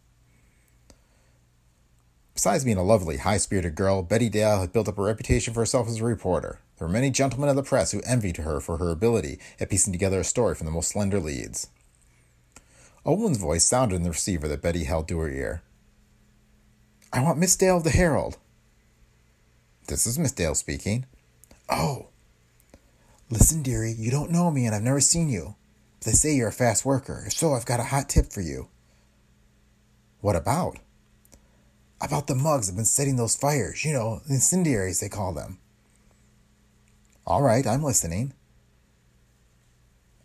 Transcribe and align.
Besides 2.38 2.64
being 2.64 2.76
a 2.76 2.84
lovely, 2.84 3.16
high 3.16 3.38
spirited 3.38 3.74
girl, 3.74 4.00
Betty 4.00 4.28
Dale 4.28 4.60
had 4.60 4.72
built 4.72 4.86
up 4.86 4.96
a 4.96 5.02
reputation 5.02 5.52
for 5.52 5.58
herself 5.58 5.88
as 5.88 5.98
a 5.98 6.04
reporter. 6.04 6.60
There 6.78 6.86
were 6.86 6.92
many 6.92 7.10
gentlemen 7.10 7.48
of 7.48 7.56
the 7.56 7.64
press 7.64 7.90
who 7.90 8.00
envied 8.06 8.36
her 8.36 8.60
for 8.60 8.76
her 8.76 8.90
ability 8.90 9.40
at 9.58 9.68
piecing 9.68 9.92
together 9.92 10.20
a 10.20 10.24
story 10.24 10.54
from 10.54 10.66
the 10.66 10.70
most 10.70 10.90
slender 10.90 11.18
leads. 11.18 11.66
A 13.04 13.12
woman's 13.12 13.38
voice 13.38 13.64
sounded 13.64 13.96
in 13.96 14.04
the 14.04 14.10
receiver 14.10 14.46
that 14.46 14.62
Betty 14.62 14.84
held 14.84 15.08
to 15.08 15.18
her 15.18 15.28
ear. 15.28 15.62
I 17.12 17.24
want 17.24 17.40
Miss 17.40 17.56
Dale 17.56 17.78
of 17.78 17.82
the 17.82 17.90
Herald. 17.90 18.38
This 19.88 20.06
is 20.06 20.16
Miss 20.16 20.30
Dale 20.30 20.54
speaking. 20.54 21.06
Oh. 21.68 22.06
Listen, 23.30 23.64
dearie, 23.64 23.96
you 23.98 24.12
don't 24.12 24.30
know 24.30 24.52
me 24.52 24.64
and 24.64 24.76
I've 24.76 24.82
never 24.82 25.00
seen 25.00 25.28
you. 25.28 25.56
They 26.04 26.12
say 26.12 26.36
you're 26.36 26.50
a 26.50 26.52
fast 26.52 26.84
worker. 26.84 27.24
If 27.26 27.32
so, 27.32 27.54
I've 27.54 27.66
got 27.66 27.80
a 27.80 27.90
hot 27.90 28.08
tip 28.08 28.32
for 28.32 28.42
you. 28.42 28.68
What 30.20 30.36
about? 30.36 30.78
About 32.00 32.26
the 32.26 32.34
mugs 32.34 32.66
that 32.66 32.72
have 32.72 32.76
been 32.76 32.84
setting 32.84 33.16
those 33.16 33.36
fires. 33.36 33.84
You 33.84 33.92
know, 33.92 34.20
incendiaries, 34.28 35.00
they 35.00 35.08
call 35.08 35.32
them. 35.32 35.58
All 37.26 37.42
right, 37.42 37.66
I'm 37.66 37.82
listening. 37.82 38.32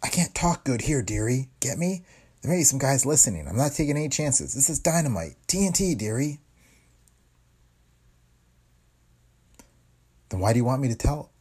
I 0.01 0.09
can't 0.09 0.35
talk 0.35 0.63
good 0.63 0.81
here, 0.81 1.01
dearie. 1.01 1.49
Get 1.59 1.77
me? 1.77 2.03
There 2.41 2.51
may 2.51 2.59
be 2.59 2.63
some 2.63 2.79
guys 2.79 3.05
listening. 3.05 3.47
I'm 3.47 3.57
not 3.57 3.71
taking 3.71 3.95
any 3.95 4.09
chances. 4.09 4.53
This 4.53 4.69
is 4.69 4.79
dynamite. 4.79 5.35
TNT, 5.47 5.97
dearie. 5.97 6.39
Then 10.29 10.41
why 10.41 10.51
do 10.51 10.59
you 10.59 10.65
want 10.65 10.81
me 10.81 10.89
to 10.89 10.95
tell 10.95 11.31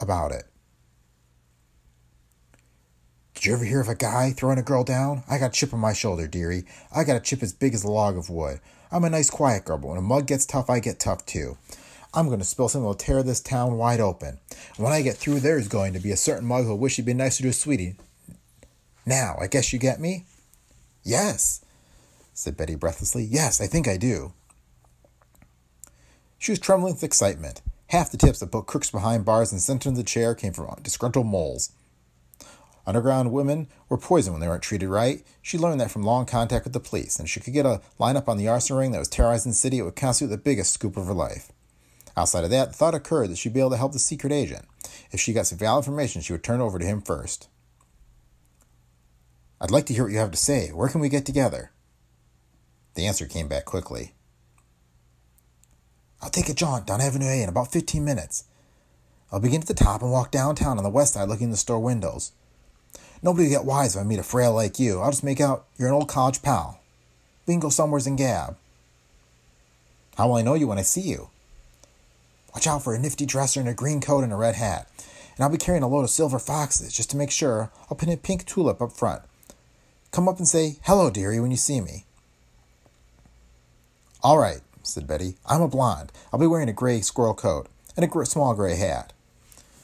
about 0.00 0.30
it? 0.30 0.44
Did 3.42 3.48
you 3.48 3.54
ever 3.54 3.64
hear 3.64 3.80
of 3.80 3.88
a 3.88 3.96
guy 3.96 4.30
throwing 4.30 4.58
a 4.60 4.62
girl 4.62 4.84
down? 4.84 5.24
I 5.28 5.36
got 5.36 5.46
a 5.46 5.52
chip 5.52 5.74
on 5.74 5.80
my 5.80 5.94
shoulder, 5.94 6.28
dearie. 6.28 6.64
I 6.94 7.02
got 7.02 7.16
a 7.16 7.20
chip 7.20 7.42
as 7.42 7.52
big 7.52 7.74
as 7.74 7.82
a 7.82 7.90
log 7.90 8.16
of 8.16 8.30
wood. 8.30 8.60
I'm 8.92 9.02
a 9.02 9.10
nice, 9.10 9.30
quiet 9.30 9.64
girl, 9.64 9.78
but 9.78 9.88
when 9.88 9.98
a 9.98 10.00
mug 10.00 10.28
gets 10.28 10.46
tough, 10.46 10.70
I 10.70 10.78
get 10.78 11.00
tough 11.00 11.26
too. 11.26 11.58
I'm 12.14 12.28
going 12.28 12.38
to 12.38 12.44
spill 12.44 12.68
something 12.68 12.84
that 12.84 12.86
will 12.86 12.94
tear 12.94 13.24
this 13.24 13.40
town 13.40 13.78
wide 13.78 13.98
open. 13.98 14.38
When 14.76 14.92
I 14.92 15.02
get 15.02 15.16
through, 15.16 15.40
there's 15.40 15.66
going 15.66 15.92
to 15.94 15.98
be 15.98 16.12
a 16.12 16.16
certain 16.16 16.46
mug 16.46 16.66
who'll 16.66 16.78
wish 16.78 16.94
he'd 16.94 17.04
been 17.04 17.16
nicer 17.16 17.42
to 17.42 17.48
a 17.48 17.52
sweetie. 17.52 17.96
Now, 19.04 19.36
I 19.40 19.48
guess 19.48 19.72
you 19.72 19.80
get 19.80 19.98
me? 19.98 20.24
Yes, 21.02 21.64
said 22.32 22.56
Betty 22.56 22.76
breathlessly. 22.76 23.24
Yes, 23.24 23.60
I 23.60 23.66
think 23.66 23.88
I 23.88 23.96
do. 23.96 24.34
She 26.38 26.52
was 26.52 26.60
trembling 26.60 26.94
with 26.94 27.02
excitement. 27.02 27.60
Half 27.88 28.12
the 28.12 28.18
tips 28.18 28.38
that 28.38 28.52
put 28.52 28.66
crooks 28.66 28.92
behind 28.92 29.24
bars 29.24 29.50
and 29.50 29.60
sent 29.60 29.82
them 29.82 29.94
to 29.94 29.98
the 29.98 30.04
chair 30.04 30.36
came 30.36 30.52
from 30.52 30.72
disgruntled 30.84 31.26
moles. 31.26 31.72
Underground 32.86 33.30
women 33.30 33.68
were 33.88 33.96
poisoned 33.96 34.34
when 34.34 34.40
they 34.40 34.48
weren't 34.48 34.62
treated 34.62 34.88
right. 34.88 35.24
She 35.40 35.56
learned 35.58 35.80
that 35.80 35.90
from 35.90 36.02
long 36.02 36.26
contact 36.26 36.64
with 36.64 36.72
the 36.72 36.80
police, 36.80 37.18
and 37.18 37.26
if 37.26 37.32
she 37.32 37.40
could 37.40 37.52
get 37.52 37.66
a 37.66 37.80
lineup 38.00 38.28
on 38.28 38.38
the 38.38 38.48
arson 38.48 38.76
ring 38.76 38.90
that 38.92 38.98
was 38.98 39.08
terrorizing 39.08 39.52
the 39.52 39.56
city, 39.56 39.78
it 39.78 39.82
would 39.82 39.96
constitute 39.96 40.30
the 40.30 40.38
biggest 40.38 40.72
scoop 40.72 40.96
of 40.96 41.06
her 41.06 41.14
life. 41.14 41.52
Outside 42.16 42.44
of 42.44 42.50
that, 42.50 42.68
the 42.68 42.74
thought 42.74 42.94
occurred 42.94 43.30
that 43.30 43.38
she'd 43.38 43.54
be 43.54 43.60
able 43.60 43.70
to 43.70 43.76
help 43.76 43.92
the 43.92 43.98
secret 43.98 44.32
agent. 44.32 44.66
If 45.12 45.20
she 45.20 45.32
got 45.32 45.46
some 45.46 45.58
valuable 45.58 45.78
information, 45.78 46.22
she 46.22 46.32
would 46.32 46.42
turn 46.42 46.60
it 46.60 46.64
over 46.64 46.78
to 46.78 46.84
him 46.84 47.00
first. 47.00 47.48
I'd 49.60 49.70
like 49.70 49.86
to 49.86 49.94
hear 49.94 50.02
what 50.02 50.12
you 50.12 50.18
have 50.18 50.32
to 50.32 50.36
say. 50.36 50.70
Where 50.70 50.88
can 50.88 51.00
we 51.00 51.08
get 51.08 51.24
together? 51.24 51.70
The 52.94 53.06
answer 53.06 53.26
came 53.26 53.48
back 53.48 53.64
quickly. 53.64 54.14
I'll 56.20 56.30
take 56.30 56.48
a 56.48 56.54
jaunt 56.54 56.86
down 56.86 57.00
Avenue 57.00 57.28
A 57.28 57.42
in 57.42 57.48
about 57.48 57.72
15 57.72 58.04
minutes. 58.04 58.44
I'll 59.30 59.40
begin 59.40 59.62
at 59.62 59.68
the 59.68 59.74
top 59.74 60.02
and 60.02 60.12
walk 60.12 60.30
downtown 60.30 60.78
on 60.78 60.84
the 60.84 60.90
west 60.90 61.14
side 61.14 61.28
looking 61.28 61.44
in 61.44 61.50
the 61.50 61.56
store 61.56 61.80
windows. 61.80 62.32
Nobody 63.22 63.44
will 63.44 63.50
get 63.50 63.64
wise 63.64 63.94
if 63.94 64.00
I 64.00 64.04
meet 64.04 64.18
a 64.18 64.24
frail 64.24 64.52
like 64.52 64.78
you. 64.78 65.00
I'll 65.00 65.10
just 65.10 65.22
make 65.22 65.40
out 65.40 65.64
you're 65.78 65.88
an 65.88 65.94
old 65.94 66.08
college 66.08 66.42
pal. 66.42 66.80
We 67.46 67.54
can 67.54 67.60
go 67.60 67.68
somewheres 67.68 68.06
and 68.06 68.18
gab. 68.18 68.56
How 70.16 70.28
will 70.28 70.36
I 70.36 70.42
know 70.42 70.54
you 70.54 70.66
when 70.66 70.78
I 70.78 70.82
see 70.82 71.00
you? 71.00 71.30
Watch 72.54 72.66
out 72.66 72.82
for 72.82 72.94
a 72.94 72.98
nifty 72.98 73.24
dresser 73.24 73.60
in 73.60 73.68
a 73.68 73.74
green 73.74 74.00
coat 74.00 74.24
and 74.24 74.32
a 74.32 74.36
red 74.36 74.56
hat. 74.56 74.88
And 75.36 75.44
I'll 75.44 75.50
be 75.50 75.56
carrying 75.56 75.82
a 75.82 75.88
load 75.88 76.02
of 76.02 76.10
silver 76.10 76.38
foxes. 76.38 76.92
Just 76.92 77.10
to 77.10 77.16
make 77.16 77.30
sure, 77.30 77.70
I'll 77.90 77.96
pin 77.96 78.10
a 78.10 78.16
pink 78.16 78.44
tulip 78.44 78.82
up 78.82 78.92
front. 78.92 79.22
Come 80.10 80.28
up 80.28 80.38
and 80.38 80.46
say, 80.46 80.76
hello, 80.82 81.08
dearie, 81.08 81.40
when 81.40 81.50
you 81.50 81.56
see 81.56 81.80
me. 81.80 82.04
All 84.22 84.38
right, 84.38 84.60
said 84.82 85.06
Betty. 85.06 85.36
I'm 85.46 85.62
a 85.62 85.68
blonde. 85.68 86.12
I'll 86.32 86.38
be 86.38 86.46
wearing 86.46 86.68
a 86.68 86.74
gray 86.74 87.00
squirrel 87.00 87.34
coat 87.34 87.68
and 87.96 88.04
a 88.04 88.08
gr- 88.08 88.24
small 88.24 88.54
gray 88.54 88.76
hat. 88.76 89.12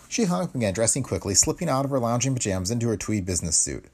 She 0.08 0.24
hung 0.24 0.41
up 0.41 0.54
and 0.54 0.60
began 0.60 0.74
dressing 0.74 1.02
quickly, 1.02 1.34
slipping 1.34 1.69
out 1.69 1.84
of 1.84 1.91
her 1.91 1.98
lounging 1.98 2.34
pajamas 2.34 2.70
into 2.70 2.88
her 2.88 2.96
tweed 2.96 3.26
business 3.26 3.56
suit. 3.56 3.84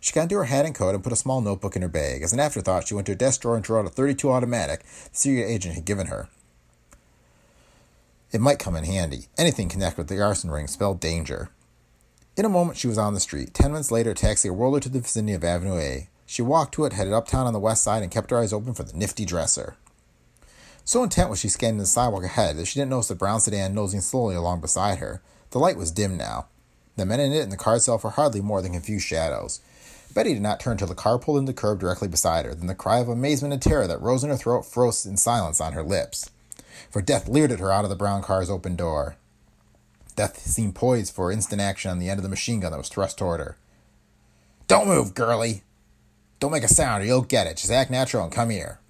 She 0.00 0.12
got 0.12 0.24
into 0.24 0.36
her 0.36 0.44
hat 0.44 0.64
and 0.64 0.74
coat 0.74 0.94
and 0.94 1.04
put 1.04 1.12
a 1.12 1.16
small 1.16 1.40
notebook 1.40 1.76
in 1.76 1.82
her 1.82 1.88
bag. 1.88 2.22
As 2.22 2.32
an 2.32 2.40
afterthought, 2.40 2.86
she 2.86 2.94
went 2.94 3.06
to 3.06 3.12
a 3.12 3.16
desk 3.16 3.42
drawer 3.42 3.56
and 3.56 3.64
drew 3.64 3.78
out 3.78 3.86
a 3.86 3.90
32 3.90 4.30
automatic 4.30 4.82
the 4.82 5.10
secret 5.12 5.44
agent 5.44 5.74
had 5.74 5.84
given 5.84 6.06
her. 6.06 6.28
It 8.30 8.40
might 8.40 8.58
come 8.58 8.76
in 8.76 8.84
handy. 8.84 9.26
Anything 9.36 9.68
connected 9.68 9.98
with 9.98 10.08
the 10.08 10.22
arson 10.22 10.50
ring 10.50 10.66
spelled 10.66 11.00
danger. 11.00 11.50
In 12.36 12.44
a 12.44 12.50
moment, 12.50 12.78
she 12.78 12.86
was 12.86 12.98
on 12.98 13.14
the 13.14 13.20
street. 13.20 13.52
Ten 13.54 13.72
minutes 13.72 13.90
later, 13.90 14.10
a 14.10 14.14
taxi 14.14 14.48
whirled 14.48 14.74
her 14.74 14.80
to 14.80 14.88
the 14.88 15.00
vicinity 15.00 15.32
of 15.32 15.42
Avenue 15.42 15.78
A. 15.78 16.08
She 16.24 16.42
walked 16.42 16.74
to 16.74 16.84
it, 16.84 16.92
headed 16.92 17.12
uptown 17.12 17.46
on 17.46 17.52
the 17.52 17.58
west 17.58 17.82
side, 17.82 18.02
and 18.02 18.12
kept 18.12 18.30
her 18.30 18.38
eyes 18.38 18.52
open 18.52 18.74
for 18.74 18.84
the 18.84 18.96
nifty 18.96 19.24
dresser. 19.24 19.76
So 20.84 21.02
intent 21.02 21.30
was 21.30 21.40
she 21.40 21.48
scanning 21.48 21.78
the 21.78 21.86
sidewalk 21.86 22.24
ahead 22.24 22.56
that 22.56 22.66
she 22.66 22.78
didn't 22.78 22.90
notice 22.90 23.08
the 23.08 23.14
brown 23.14 23.40
sedan 23.40 23.74
nosing 23.74 24.00
slowly 24.00 24.36
along 24.36 24.60
beside 24.60 24.98
her. 24.98 25.20
The 25.50 25.58
light 25.58 25.76
was 25.76 25.90
dim 25.90 26.16
now. 26.16 26.46
The 26.96 27.06
men 27.06 27.20
in 27.20 27.32
it 27.32 27.42
and 27.42 27.52
the 27.52 27.56
car 27.56 27.76
itself 27.76 28.04
were 28.04 28.10
hardly 28.10 28.40
more 28.40 28.60
than 28.60 28.72
confused 28.72 29.06
shadows. 29.06 29.60
Betty 30.14 30.32
did 30.34 30.42
not 30.42 30.60
turn 30.60 30.76
till 30.76 30.88
the 30.88 30.94
car 30.94 31.18
pulled 31.18 31.38
into 31.38 31.52
the 31.52 31.56
curb 31.58 31.80
directly 31.80 32.08
beside 32.08 32.44
her. 32.44 32.54
Then 32.54 32.66
the 32.66 32.74
cry 32.74 32.98
of 32.98 33.08
amazement 33.08 33.52
and 33.52 33.62
terror 33.62 33.86
that 33.86 34.00
rose 34.00 34.24
in 34.24 34.30
her 34.30 34.36
throat 34.36 34.62
froze 34.62 35.06
in 35.06 35.16
silence 35.16 35.60
on 35.60 35.74
her 35.74 35.82
lips 35.82 36.30
for 36.90 37.02
death 37.02 37.28
leered 37.28 37.52
at 37.52 37.60
her 37.60 37.72
out 37.72 37.84
of 37.84 37.90
the 37.90 37.96
brown 37.96 38.22
car's 38.22 38.50
open 38.50 38.76
door. 38.76 39.16
Death 40.16 40.40
seemed 40.40 40.74
poised 40.74 41.14
for 41.14 41.30
instant 41.30 41.60
action 41.60 41.90
on 41.90 41.98
the 41.98 42.08
end 42.08 42.18
of 42.18 42.22
the 42.22 42.28
machine 42.28 42.60
gun 42.60 42.72
that 42.72 42.78
was 42.78 42.88
thrust 42.88 43.18
toward 43.18 43.40
her. 43.40 43.56
Don't 44.66 44.88
move, 44.88 45.14
girlie! 45.14 45.62
Don't 46.40 46.52
make 46.52 46.64
a 46.64 46.68
sound 46.68 47.02
or 47.02 47.06
you'll 47.06 47.22
get 47.22 47.46
it. 47.46 47.56
Just 47.56 47.72
act 47.72 47.90
natural 47.90 48.24
and 48.24 48.32
come 48.32 48.50
here. 48.50 48.80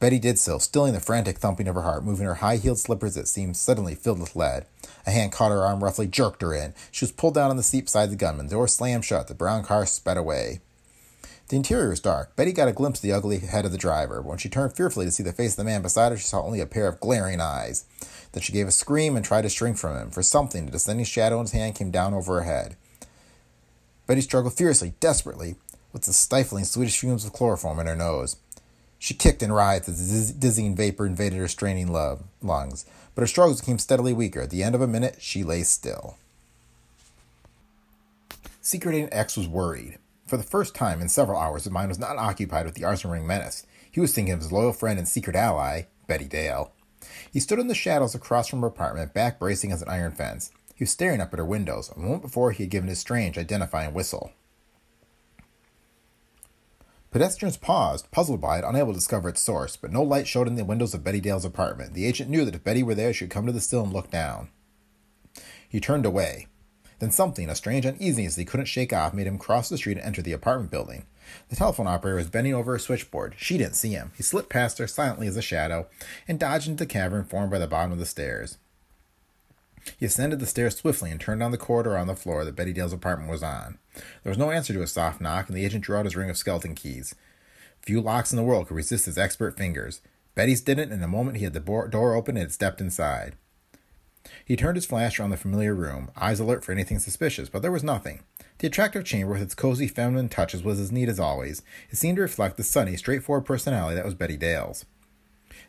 Betty 0.00 0.20
did 0.20 0.38
so, 0.38 0.58
stilling 0.58 0.92
the 0.92 1.00
frantic 1.00 1.38
thumping 1.38 1.66
of 1.66 1.74
her 1.74 1.82
heart, 1.82 2.04
moving 2.04 2.26
her 2.26 2.36
high 2.36 2.56
heeled 2.56 2.78
slippers 2.78 3.14
that 3.14 3.26
seemed 3.26 3.56
suddenly 3.56 3.96
filled 3.96 4.20
with 4.20 4.36
lead. 4.36 4.64
A 5.06 5.10
hand 5.10 5.32
caught 5.32 5.50
her 5.50 5.64
arm, 5.64 5.82
roughly 5.82 6.06
jerked 6.06 6.42
her 6.42 6.54
in. 6.54 6.72
She 6.92 7.04
was 7.04 7.12
pulled 7.12 7.34
down 7.34 7.50
on 7.50 7.56
the 7.56 7.62
seat 7.64 7.86
beside 7.86 8.10
the 8.10 8.16
gunman. 8.16 8.46
The 8.46 8.54
door 8.54 8.68
slammed 8.68 9.04
shut. 9.04 9.26
The 9.26 9.34
brown 9.34 9.64
car 9.64 9.86
sped 9.86 10.16
away. 10.16 10.60
The 11.48 11.56
interior 11.56 11.88
was 11.88 12.00
dark. 12.00 12.36
Betty 12.36 12.52
got 12.52 12.68
a 12.68 12.72
glimpse 12.72 12.98
of 12.98 13.02
the 13.02 13.12
ugly 13.12 13.38
head 13.38 13.64
of 13.64 13.72
the 13.72 13.78
driver, 13.78 14.20
when 14.20 14.36
she 14.36 14.50
turned 14.50 14.76
fearfully 14.76 15.06
to 15.06 15.10
see 15.10 15.22
the 15.22 15.32
face 15.32 15.52
of 15.52 15.56
the 15.56 15.64
man 15.64 15.80
beside 15.80 16.12
her, 16.12 16.18
she 16.18 16.26
saw 16.26 16.42
only 16.42 16.60
a 16.60 16.66
pair 16.66 16.86
of 16.86 17.00
glaring 17.00 17.40
eyes. 17.40 17.86
Then 18.32 18.42
she 18.42 18.52
gave 18.52 18.68
a 18.68 18.72
scream 18.72 19.16
and 19.16 19.24
tried 19.24 19.42
to 19.42 19.48
shrink 19.48 19.78
from 19.78 19.96
him, 19.96 20.10
for 20.10 20.22
something, 20.22 20.68
a 20.68 20.70
descending 20.70 21.06
shadow 21.06 21.36
in 21.36 21.44
his 21.44 21.52
hand, 21.52 21.74
came 21.74 21.90
down 21.90 22.12
over 22.12 22.34
her 22.34 22.42
head. 22.42 22.76
Betty 24.06 24.20
struggled 24.20 24.54
fiercely, 24.54 24.92
desperately, 25.00 25.56
with 25.92 26.02
the 26.02 26.12
stifling 26.12 26.64
Swedish 26.64 26.98
fumes 26.98 27.24
of 27.24 27.32
chloroform 27.32 27.78
in 27.78 27.86
her 27.86 27.96
nose. 27.96 28.36
She 28.98 29.14
kicked 29.14 29.42
and 29.42 29.54
writhed 29.54 29.88
as 29.88 30.32
the 30.32 30.38
dizzying 30.38 30.74
vapor 30.74 31.06
invaded 31.06 31.38
her 31.38 31.48
straining 31.48 31.92
love, 31.92 32.24
lungs, 32.42 32.84
but 33.14 33.22
her 33.22 33.26
struggles 33.26 33.60
became 33.60 33.78
steadily 33.78 34.12
weaker. 34.12 34.40
At 34.40 34.50
the 34.50 34.62
end 34.62 34.74
of 34.74 34.80
a 34.80 34.86
minute, 34.86 35.16
she 35.20 35.44
lay 35.44 35.62
still. 35.62 36.16
Secret 38.60 38.94
Agent 38.94 39.14
X 39.14 39.36
was 39.36 39.48
worried. 39.48 39.98
For 40.26 40.36
the 40.36 40.42
first 40.42 40.74
time 40.74 41.00
in 41.00 41.08
several 41.08 41.40
hours, 41.40 41.64
his 41.64 41.72
mind 41.72 41.88
was 41.88 41.98
not 41.98 42.18
occupied 42.18 42.66
with 42.66 42.74
the 42.74 42.84
arson 42.84 43.10
ring 43.10 43.26
menace. 43.26 43.64
He 43.90 44.00
was 44.00 44.12
thinking 44.12 44.34
of 44.34 44.40
his 44.40 44.52
loyal 44.52 44.72
friend 44.72 44.98
and 44.98 45.08
secret 45.08 45.36
ally, 45.36 45.82
Betty 46.06 46.26
Dale. 46.26 46.72
He 47.32 47.40
stood 47.40 47.58
in 47.58 47.68
the 47.68 47.74
shadows 47.74 48.14
across 48.14 48.48
from 48.48 48.60
her 48.60 48.66
apartment, 48.66 49.14
back 49.14 49.38
bracing 49.38 49.70
against 49.70 49.84
an 49.84 49.90
iron 49.90 50.12
fence. 50.12 50.50
He 50.74 50.84
was 50.84 50.90
staring 50.90 51.20
up 51.20 51.32
at 51.32 51.38
her 51.38 51.44
windows. 51.44 51.90
A 51.96 51.98
moment 51.98 52.22
before, 52.22 52.52
he 52.52 52.64
had 52.64 52.70
given 52.70 52.88
his 52.88 52.98
strange, 52.98 53.38
identifying 53.38 53.94
whistle. 53.94 54.32
Pedestrians 57.18 57.56
paused, 57.56 58.08
puzzled 58.12 58.40
by 58.40 58.58
it, 58.58 58.64
unable 58.64 58.92
to 58.92 58.98
discover 59.00 59.28
its 59.28 59.40
source, 59.40 59.76
but 59.76 59.90
no 59.90 60.04
light 60.04 60.28
showed 60.28 60.46
in 60.46 60.54
the 60.54 60.64
windows 60.64 60.94
of 60.94 61.02
Betty 61.02 61.18
Dale's 61.18 61.44
apartment. 61.44 61.92
The 61.92 62.06
agent 62.06 62.30
knew 62.30 62.44
that 62.44 62.54
if 62.54 62.62
Betty 62.62 62.84
were 62.84 62.94
there, 62.94 63.12
she 63.12 63.24
would 63.24 63.32
come 63.32 63.44
to 63.46 63.50
the 63.50 63.60
sill 63.60 63.82
and 63.82 63.92
look 63.92 64.08
down. 64.08 64.50
He 65.68 65.80
turned 65.80 66.06
away. 66.06 66.46
Then 67.00 67.10
something, 67.10 67.50
a 67.50 67.56
strange 67.56 67.84
uneasiness 67.86 68.36
he 68.36 68.44
couldn't 68.44 68.66
shake 68.66 68.92
off, 68.92 69.14
made 69.14 69.26
him 69.26 69.36
cross 69.36 69.68
the 69.68 69.78
street 69.78 69.96
and 69.96 70.06
enter 70.06 70.22
the 70.22 70.32
apartment 70.32 70.70
building. 70.70 71.06
The 71.48 71.56
telephone 71.56 71.88
operator 71.88 72.14
was 72.14 72.30
bending 72.30 72.54
over 72.54 72.76
a 72.76 72.78
switchboard. 72.78 73.34
She 73.36 73.58
didn't 73.58 73.74
see 73.74 73.90
him. 73.90 74.12
He 74.16 74.22
slipped 74.22 74.48
past 74.48 74.78
her 74.78 74.86
silently 74.86 75.26
as 75.26 75.36
a 75.36 75.42
shadow 75.42 75.88
and 76.28 76.38
dodged 76.38 76.68
into 76.68 76.84
the 76.84 76.86
cavern 76.86 77.24
formed 77.24 77.50
by 77.50 77.58
the 77.58 77.66
bottom 77.66 77.90
of 77.90 77.98
the 77.98 78.06
stairs. 78.06 78.58
He 79.96 80.06
ascended 80.06 80.40
the 80.40 80.46
stairs 80.46 80.76
swiftly 80.76 81.10
and 81.10 81.20
turned 81.20 81.40
down 81.40 81.50
the 81.50 81.58
corridor 81.58 81.96
on 81.96 82.06
the 82.06 82.16
floor 82.16 82.44
that 82.44 82.56
Betty 82.56 82.72
Dale's 82.72 82.92
apartment 82.92 83.30
was 83.30 83.42
on. 83.42 83.78
There 84.22 84.30
was 84.30 84.38
no 84.38 84.50
answer 84.50 84.72
to 84.72 84.82
a 84.82 84.86
soft 84.86 85.20
knock, 85.20 85.48
and 85.48 85.56
the 85.56 85.64
agent 85.64 85.84
drew 85.84 85.96
out 85.96 86.04
his 86.04 86.16
ring 86.16 86.30
of 86.30 86.36
skeleton 86.36 86.74
keys. 86.74 87.14
Few 87.82 88.00
locks 88.00 88.32
in 88.32 88.36
the 88.36 88.42
world 88.42 88.68
could 88.68 88.76
resist 88.76 89.06
his 89.06 89.18
expert 89.18 89.56
fingers. 89.56 90.00
Betty's 90.34 90.60
didn't, 90.60 90.92
and 90.92 91.02
the 91.02 91.08
moment 91.08 91.38
he 91.38 91.44
had 91.44 91.52
the 91.52 91.60
door 91.60 92.14
open 92.14 92.36
and 92.36 92.42
had 92.42 92.52
stepped 92.52 92.80
inside. 92.80 93.34
He 94.44 94.56
turned 94.56 94.76
his 94.76 94.86
flash 94.86 95.18
around 95.18 95.30
the 95.30 95.36
familiar 95.36 95.74
room, 95.74 96.10
eyes 96.16 96.40
alert 96.40 96.64
for 96.64 96.72
anything 96.72 96.98
suspicious, 96.98 97.48
but 97.48 97.62
there 97.62 97.72
was 97.72 97.84
nothing. 97.84 98.20
The 98.58 98.66
attractive 98.66 99.04
chamber 99.04 99.32
with 99.32 99.42
its 99.42 99.54
cozy 99.54 99.88
feminine 99.88 100.28
touches 100.28 100.62
was 100.62 100.80
as 100.80 100.92
neat 100.92 101.08
as 101.08 101.20
always. 101.20 101.62
It 101.90 101.96
seemed 101.96 102.16
to 102.16 102.22
reflect 102.22 102.56
the 102.56 102.64
sunny, 102.64 102.96
straightforward 102.96 103.46
personality 103.46 103.96
that 103.96 104.04
was 104.04 104.14
Betty 104.14 104.36
Dale's. 104.36 104.84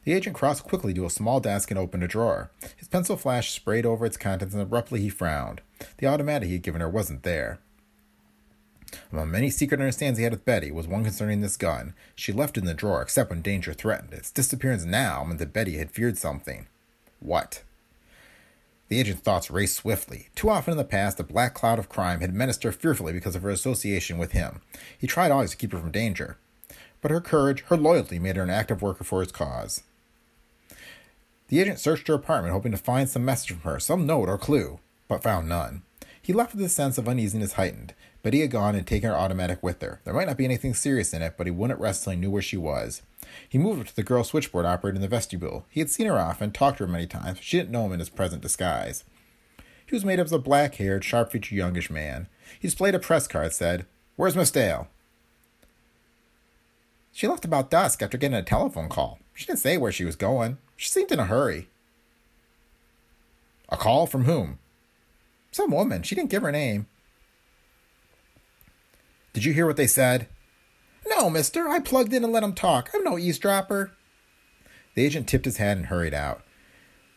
The 0.06 0.14
agent 0.14 0.36
crossed 0.36 0.64
quickly 0.64 0.94
to 0.94 1.06
a 1.06 1.10
small 1.10 1.40
desk 1.40 1.72
and 1.72 1.78
opened 1.78 2.04
a 2.04 2.08
drawer. 2.08 2.52
His 2.78 2.88
pencil 2.88 3.18
flash 3.18 3.52
sprayed 3.52 3.86
over 3.86 4.06
its 4.06 4.18
contents, 4.18 4.54
and 4.54 4.64
abruptly 4.64 5.02
he 5.02 5.10
frowned. 5.10 5.62
The 5.98 6.08
automatic 6.08 6.48
he 6.48 6.54
had 6.54 6.64
given 6.64 6.82
her 6.82 6.90
wasn't 6.90 7.24
there. 7.24 7.60
Among 9.12 9.30
many 9.30 9.50
secret 9.50 9.80
understandings 9.80 10.18
he 10.18 10.24
had 10.24 10.34
with 10.34 10.46
Betty 10.46 10.72
was 10.72 10.88
one 10.88 11.04
concerning 11.04 11.42
this 11.42 11.58
gun. 11.58 11.94
She 12.16 12.32
left 12.32 12.58
it 12.58 12.62
in 12.62 12.66
the 12.66 12.74
drawer 12.74 13.02
except 13.02 13.30
when 13.30 13.42
danger 13.42 13.74
threatened. 13.74 14.14
Its 14.14 14.32
disappearance 14.32 14.84
now 14.84 15.24
meant 15.24 15.40
that 15.40 15.54
Betty 15.54 15.78
had 15.78 15.92
feared 15.92 16.18
something. 16.18 16.68
What? 17.20 17.64
The 18.88 19.00
agent's 19.00 19.22
thoughts 19.22 19.52
raced 19.52 19.76
swiftly. 19.76 20.30
Too 20.34 20.50
often 20.50 20.72
in 20.72 20.78
the 20.78 20.84
past, 20.84 21.20
a 21.20 21.24
black 21.24 21.54
cloud 21.54 21.78
of 21.78 21.90
crime 21.90 22.22
had 22.22 22.34
menaced 22.34 22.64
her 22.64 22.72
fearfully 22.72 23.14
because 23.14 23.36
of 23.36 23.44
her 23.44 23.52
association 23.52 24.18
with 24.18 24.32
him. 24.32 24.62
He 24.98 25.06
tried 25.06 25.30
always 25.32 25.52
to 25.52 25.58
keep 25.58 25.72
her 25.74 25.80
from 25.80 25.92
danger. 25.92 26.38
But 27.02 27.12
her 27.12 27.22
courage, 27.22 27.62
her 27.68 27.78
loyalty, 27.78 28.18
made 28.18 28.36
her 28.36 28.44
an 28.44 28.50
active 28.50 28.82
worker 28.82 29.04
for 29.04 29.22
his 29.22 29.32
cause. 29.32 29.84
The 31.50 31.60
agent 31.60 31.80
searched 31.80 32.08
her 32.08 32.14
apartment, 32.14 32.54
hoping 32.54 32.72
to 32.72 32.78
find 32.78 33.10
some 33.10 33.26
message 33.26 33.52
from 33.52 33.62
her, 33.62 33.80
some 33.80 34.06
note 34.06 34.30
or 34.30 34.38
clue, 34.38 34.80
but 35.08 35.24
found 35.24 35.50
none. 35.50 35.82
He 36.22 36.32
left 36.32 36.54
with 36.54 36.64
a 36.64 36.70
sense 36.70 37.00
of 37.00 37.10
uneasiness 37.10 37.54
heightened. 37.54 37.96
Betty 38.22 38.42
had 38.42 38.52
gone 38.52 38.76
and 38.76 38.86
taken 38.86 39.10
her 39.10 39.16
automatic 39.16 39.64
with 39.64 39.82
her. 39.82 40.00
There 40.04 40.14
might 40.14 40.28
not 40.28 40.38
be 40.38 40.46
anything 40.46 40.76
serious 40.76 41.12
in 41.12 41.24
it, 41.24 41.36
but 41.38 41.48
he 41.48 41.52
wouldn't 41.52 41.80
rest 41.80 42.04
till 42.04 42.14
he 42.14 42.20
knew 42.20 42.30
where 42.30 42.42
she 42.42 42.58
was. 42.58 43.02
He 43.48 43.58
moved 43.58 43.82
up 43.82 43.88
to 43.88 43.96
the 43.96 44.04
girl 44.04 44.24
switchboard 44.24 44.66
operator 44.66 44.98
in 44.98 45.02
the 45.02 45.08
vestibule. 45.08 45.66
He 45.70 45.80
had 45.80 45.90
seen 45.90 46.06
her 46.06 46.20
often, 46.20 46.46
and 46.46 46.54
talked 46.54 46.78
to 46.78 46.86
her 46.86 46.92
many 46.92 47.08
times, 47.08 47.40
but 47.40 47.44
she 47.44 47.58
didn't 47.58 47.72
know 47.72 47.86
him 47.86 47.94
in 47.94 48.00
his 48.00 48.10
present 48.10 48.44
disguise. 48.44 49.04
He 49.88 49.96
was 49.96 50.06
made 50.06 50.20
up 50.20 50.28
of 50.28 50.34
a 50.34 50.40
black 50.40 50.76
haired, 50.76 51.04
sharp 51.04 51.32
featured 51.32 51.58
youngish 51.58 51.90
man. 51.90 52.28
He 52.60 52.68
displayed 52.68 52.94
a 52.94 53.00
press 53.00 53.28
card 53.28 53.48
that 53.48 53.56
said, 53.56 53.86
Where's 54.18 54.36
Miss 54.36 54.52
Dale? 54.52 54.88
She 57.12 57.28
left 57.28 57.44
about 57.46 57.72
dusk 57.72 58.04
after 58.04 58.20
getting 58.20 58.38
a 58.38 58.44
telephone 58.44 58.88
call. 58.88 59.18
She 59.34 59.48
didn't 59.48 59.60
say 59.60 59.78
where 59.78 59.92
she 59.92 60.06
was 60.06 60.16
going. 60.16 60.60
She 60.80 60.88
seemed 60.88 61.12
in 61.12 61.20
a 61.20 61.26
hurry. 61.26 61.68
A 63.68 63.76
call 63.76 64.08
from 64.08 64.24
whom? 64.24 64.60
Some 65.52 65.72
woman. 65.72 66.04
She 66.04 66.16
didn't 66.16 66.30
give 66.30 66.42
her 66.42 66.54
name. 66.54 66.88
Did 69.34 69.44
you 69.44 69.52
hear 69.52 69.66
what 69.66 69.76
they 69.76 69.88
said? 69.88 70.30
No, 71.06 71.30
mister. 71.30 71.68
I 71.68 71.80
plugged 71.80 72.14
in 72.14 72.24
and 72.24 72.32
let 72.32 72.44
'em 72.44 72.54
talk. 72.54 72.92
I'm 72.94 73.04
no 73.04 73.18
eavesdropper. 73.18 73.92
The 74.96 75.04
agent 75.04 75.28
tipped 75.28 75.44
his 75.44 75.58
hat 75.58 75.76
and 75.76 75.88
hurried 75.88 76.14
out. 76.14 76.46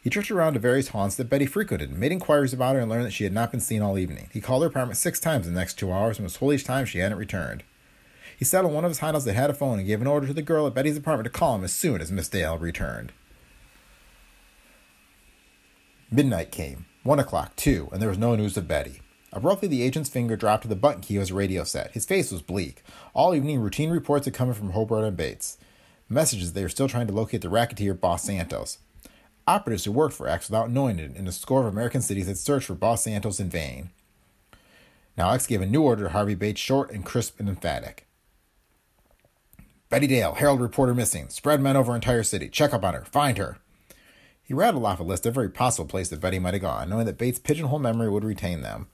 He 0.03 0.11
drifted 0.11 0.35
around 0.35 0.55
to 0.55 0.59
various 0.59 0.89
haunts 0.89 1.15
that 1.15 1.31
Betty 1.31 1.47
frequented, 1.47 1.93
made 1.93 2.11
inquiries 2.11 2.53
about 2.53 2.75
her, 2.75 2.81
and 2.81 2.91
learned 2.91 3.07
that 3.07 3.13
she 3.13 3.23
had 3.23 3.33
not 3.33 3.53
been 3.53 3.61
seen 3.61 3.81
all 3.81 3.97
evening. 3.97 4.29
He 4.33 4.41
called 4.41 4.63
her 4.65 4.69
apartment 4.69 4.97
six 4.97 5.21
times 5.21 5.47
in 5.47 5.55
the 5.55 5.61
next 5.61 5.75
two 5.75 5.93
hours 5.93 6.19
and 6.19 6.25
was 6.25 6.35
told 6.35 6.53
each 6.53 6.65
time 6.65 6.85
she 6.85 6.99
hadn't 6.99 7.17
returned. 7.19 7.63
He 8.37 8.45
sat 8.45 8.65
on 8.65 8.73
one 8.73 8.85
of 8.85 8.91
his 8.91 8.99
hideouts 8.99 9.25
that 9.27 9.35
had 9.35 9.51
a 9.51 9.55
phone 9.55 9.79
and 9.79 9.87
gave 9.87 10.01
an 10.01 10.09
order 10.09 10.27
to 10.27 10.35
the 10.35 10.43
girl 10.43 10.67
at 10.67 10.75
Betty's 10.75 10.97
apartment 10.97 11.33
to 11.33 11.39
call 11.39 11.55
him 11.55 11.63
as 11.63 11.73
soon 11.73 12.01
as 12.01 12.11
Miss 12.11 12.29
Dale 12.29 12.59
returned. 12.59 13.13
Midnight 16.15 16.51
came. 16.53 16.85
One 17.05 17.19
o'clock, 17.19 17.57
two, 17.57 17.89
and 17.91 18.03
there 18.03 18.11
was 18.11 18.19
no 18.19 18.35
news 18.35 18.59
of 18.59 18.69
Betty. 18.69 19.01
Abruptly, 19.33 19.67
the 19.67 19.81
agent's 19.81 20.11
finger 20.11 20.37
dropped 20.37 20.65
to 20.65 20.69
the 20.69 20.77
button 20.77 21.01
key 21.01 21.17
of 21.17 21.21
his 21.21 21.33
radio 21.33 21.65
set. 21.65 21.93
His 21.93 22.05
face 22.05 22.31
was 22.31 22.43
bleak. 22.43 22.83
All 23.15 23.35
evening, 23.35 23.61
routine 23.61 23.89
reports 23.89 24.27
had 24.27 24.35
come 24.35 24.53
from 24.53 24.73
Hobart 24.73 25.05
and 25.05 25.17
Bates. 25.17 25.57
Messages 26.11 26.53
they 26.53 26.63
were 26.63 26.69
still 26.69 26.87
trying 26.87 27.07
to 27.07 27.15
locate 27.15 27.41
the 27.41 27.49
racketeer 27.49 27.95
Boss 27.95 28.25
Santos. 28.25 28.77
Operatives 29.47 29.87
who 29.87 29.93
worked 29.93 30.15
for 30.15 30.29
X 30.29 30.51
without 30.51 30.71
knowing 30.71 30.99
it 30.99 31.17
in 31.17 31.27
a 31.27 31.33
score 31.33 31.61
of 31.61 31.73
American 31.73 32.03
cities 32.03 32.27
had 32.27 32.37
searched 32.37 32.67
for 32.67 32.75
Boss 32.75 33.05
Santos 33.05 33.41
in 33.41 33.49
vain. 33.49 33.89
Now 35.17 35.31
X 35.31 35.47
gave 35.47 35.63
a 35.63 35.67
new 35.67 35.83
order 35.83 36.05
to 36.05 36.11
Harvey 36.11 36.35
Bates, 36.35 36.61
short 36.61 36.91
and 36.91 37.07
crisp 37.07 37.41
and 37.41 37.49
emphatic. 37.49 38.07
Betty 39.89 40.07
Dale, 40.07 40.35
Herald 40.35 40.61
reporter 40.61 40.93
missing. 40.93 41.31
Spread 41.31 41.63
men 41.63 41.75
over 41.75 41.95
entire 41.95 42.23
city. 42.23 42.51
Check 42.51 42.75
up 42.75 42.85
on 42.85 42.93
her. 42.93 43.07
Find 43.07 43.39
her. 43.39 43.57
He 44.53 44.57
rattled 44.57 44.85
off 44.85 45.01
a 45.01 45.03
list 45.03 45.25
of 45.25 45.33
every 45.33 45.49
possible 45.49 45.89
place 45.89 46.11
that 46.11 46.21
Betty 46.21 46.39
might 46.39 46.53
have 46.53 46.61
gone, 46.61 46.91
knowing 46.91 47.07
that 47.07 47.17
Bates' 47.17 47.39
pigeonhole 47.39 47.79
memory 47.79 48.11
would 48.11 48.23
retain 48.23 48.61
them. 48.61 48.89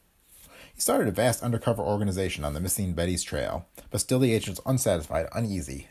He 0.72 0.80
started 0.80 1.08
a 1.08 1.10
vast 1.10 1.42
undercover 1.42 1.82
organization 1.82 2.44
on 2.44 2.54
the 2.54 2.60
missing 2.60 2.92
Betty's 2.92 3.24
trail, 3.24 3.66
but 3.90 4.00
still 4.00 4.20
the 4.20 4.32
agent 4.32 4.58
was 4.58 4.64
unsatisfied, 4.64 5.26
uneasy. 5.34 5.88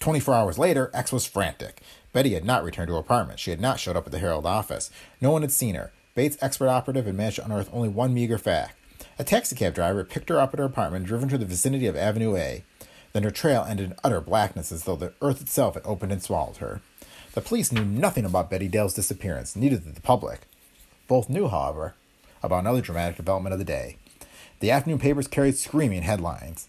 24 0.00 0.34
hours 0.34 0.58
later, 0.58 0.90
X 0.94 1.12
was 1.12 1.26
frantic. 1.26 1.82
Betty 2.14 2.32
had 2.32 2.46
not 2.46 2.64
returned 2.64 2.88
to 2.88 2.94
her 2.94 2.98
apartment. 2.98 3.38
She 3.38 3.50
had 3.50 3.60
not 3.60 3.78
showed 3.78 3.94
up 3.94 4.06
at 4.06 4.12
the 4.12 4.20
Herald 4.20 4.46
office. 4.46 4.90
No 5.20 5.30
one 5.30 5.42
had 5.42 5.52
seen 5.52 5.74
her. 5.74 5.92
Bates' 6.14 6.38
expert 6.40 6.68
operative 6.68 7.04
had 7.04 7.14
managed 7.14 7.36
to 7.36 7.44
unearth 7.44 7.68
only 7.74 7.90
one 7.90 8.14
meager 8.14 8.38
fact. 8.38 8.74
A 9.18 9.24
taxicab 9.24 9.74
driver 9.74 10.02
picked 10.02 10.30
her 10.30 10.40
up 10.40 10.54
at 10.54 10.60
her 10.60 10.64
apartment 10.64 11.00
and 11.00 11.06
driven 11.06 11.28
to 11.28 11.36
the 11.36 11.44
vicinity 11.44 11.86
of 11.86 11.96
Avenue 11.96 12.38
A. 12.38 12.64
Then 13.12 13.24
her 13.24 13.30
trail 13.30 13.66
ended 13.68 13.90
in 13.90 13.98
utter 14.02 14.22
blackness 14.22 14.72
as 14.72 14.84
though 14.84 14.96
the 14.96 15.12
earth 15.20 15.42
itself 15.42 15.74
had 15.74 15.82
opened 15.84 16.10
and 16.10 16.22
swallowed 16.22 16.56
her. 16.56 16.80
The 17.34 17.40
police 17.40 17.72
knew 17.72 17.84
nothing 17.84 18.24
about 18.24 18.50
Betty 18.50 18.68
Dale's 18.68 18.94
disappearance, 18.94 19.56
neither 19.56 19.78
did 19.78 19.94
the 19.94 20.02
public. 20.02 20.42
Both 21.08 21.30
knew, 21.30 21.48
however, 21.48 21.94
about 22.42 22.60
another 22.60 22.82
dramatic 22.82 23.16
development 23.16 23.54
of 23.54 23.58
the 23.58 23.64
day. 23.64 23.96
The 24.60 24.70
afternoon 24.70 24.98
papers 24.98 25.28
carried 25.28 25.56
screaming 25.56 26.02
headlines. 26.02 26.68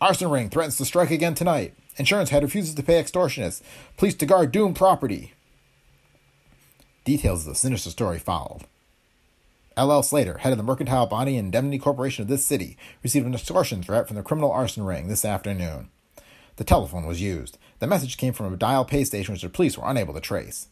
Arson 0.00 0.30
ring 0.30 0.48
threatens 0.48 0.78
to 0.78 0.86
strike 0.86 1.10
again 1.10 1.34
tonight. 1.34 1.74
Insurance 1.98 2.30
head 2.30 2.42
refuses 2.42 2.74
to 2.74 2.82
pay 2.82 3.02
extortionists. 3.02 3.60
Police 3.98 4.14
to 4.14 4.26
guard 4.26 4.52
doomed 4.52 4.76
property. 4.76 5.34
Details 7.04 7.46
of 7.46 7.52
the 7.52 7.54
sinister 7.54 7.90
story 7.90 8.18
followed. 8.18 8.62
L.L. 9.76 10.02
Slater, 10.02 10.38
head 10.38 10.52
of 10.52 10.58
the 10.58 10.64
Mercantile 10.64 11.06
Body 11.06 11.36
and 11.36 11.46
Indemnity 11.46 11.78
Corporation 11.78 12.22
of 12.22 12.28
this 12.28 12.44
city, 12.44 12.76
received 13.02 13.26
an 13.26 13.34
extortion 13.34 13.82
threat 13.82 14.06
from 14.06 14.16
the 14.16 14.22
criminal 14.22 14.50
arson 14.50 14.84
ring 14.84 15.08
this 15.08 15.24
afternoon. 15.24 15.90
The 16.60 16.64
telephone 16.64 17.06
was 17.06 17.22
used. 17.22 17.56
The 17.78 17.86
message 17.86 18.18
came 18.18 18.34
from 18.34 18.52
a 18.52 18.56
dial 18.58 18.84
pay 18.84 19.02
station 19.04 19.32
which 19.32 19.40
the 19.40 19.48
police 19.48 19.78
were 19.78 19.88
unable 19.88 20.12
to 20.12 20.20
trace. 20.20 20.68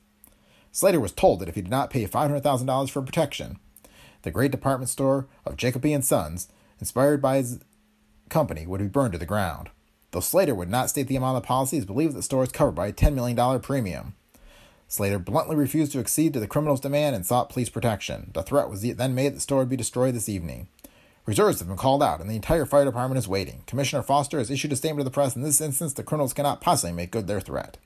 Slater 0.71 1.01
was 1.01 1.13
told 1.13 1.41
that 1.41 1.49
if 1.49 1.55
he 1.55 1.63
did 1.63 1.71
not 1.71 1.89
pay 1.89 2.07
$500,000 2.07 2.91
for 2.91 3.01
protection, 3.01 3.59
the 4.21 4.31
great 4.31 4.51
department 4.51 4.91
store 4.91 5.29
of 5.47 5.57
Jacoby 5.57 5.95
and 5.95 6.05
Sons, 6.05 6.49
inspired 6.79 7.23
by 7.23 7.39
his 7.39 7.61
company, 8.29 8.67
would 8.67 8.83
be 8.83 8.87
burned 8.87 9.13
to 9.13 9.19
the 9.19 9.25
ground. 9.25 9.71
Though 10.11 10.21
Slater 10.21 10.55
would 10.55 10.69
not 10.69 10.91
state 10.91 11.07
the 11.07 11.17
amount 11.17 11.39
of 11.39 11.43
the 11.43 11.47
policy, 11.47 11.79
he 11.79 11.87
believed 11.87 12.13
that 12.13 12.19
the 12.19 12.23
store 12.23 12.41
was 12.41 12.53
covered 12.53 12.75
by 12.75 12.89
a 12.89 12.93
$10 12.93 13.15
million 13.15 13.61
premium. 13.61 14.15
Slater 14.89 15.19
bluntly 15.19 15.57
refused 15.57 15.93
to 15.93 16.01
accede 16.01 16.35
to 16.35 16.41
the 16.41 16.47
criminal's 16.47 16.81
demand 16.81 17.17
and 17.17 17.25
sought 17.25 17.49
police 17.49 17.71
protection. 17.71 18.31
The 18.35 18.43
threat 18.43 18.69
was 18.69 18.83
then 18.83 19.15
made 19.15 19.29
that 19.29 19.37
the 19.37 19.41
store 19.41 19.61
would 19.61 19.71
be 19.71 19.77
destroyed 19.77 20.15
this 20.15 20.29
evening. 20.29 20.69
Reserves 21.29 21.59
have 21.59 21.69
been 21.69 21.77
called 21.77 22.03
out, 22.03 22.23
and 22.23 22.31
the 22.31 22.37
entire 22.37 22.65
fire 22.65 22.87
department 22.87 23.19
is 23.19 23.29
waiting. 23.29 23.63
Commissioner 23.67 24.03
Foster 24.03 24.39
has 24.39 24.51
issued 24.51 24.73
a 24.73 24.77
statement 24.77 25.01
to 25.01 25.05
the 25.05 25.11
press. 25.11 25.37
In 25.37 25.43
this 25.43 25.61
instance, 25.61 25.93
the 25.93 26.03
criminals 26.03 26.33
cannot 26.33 26.63
possibly 26.63 26.91
make 26.91 27.11
good 27.11 27.27
their 27.27 27.39
threat. 27.39 27.77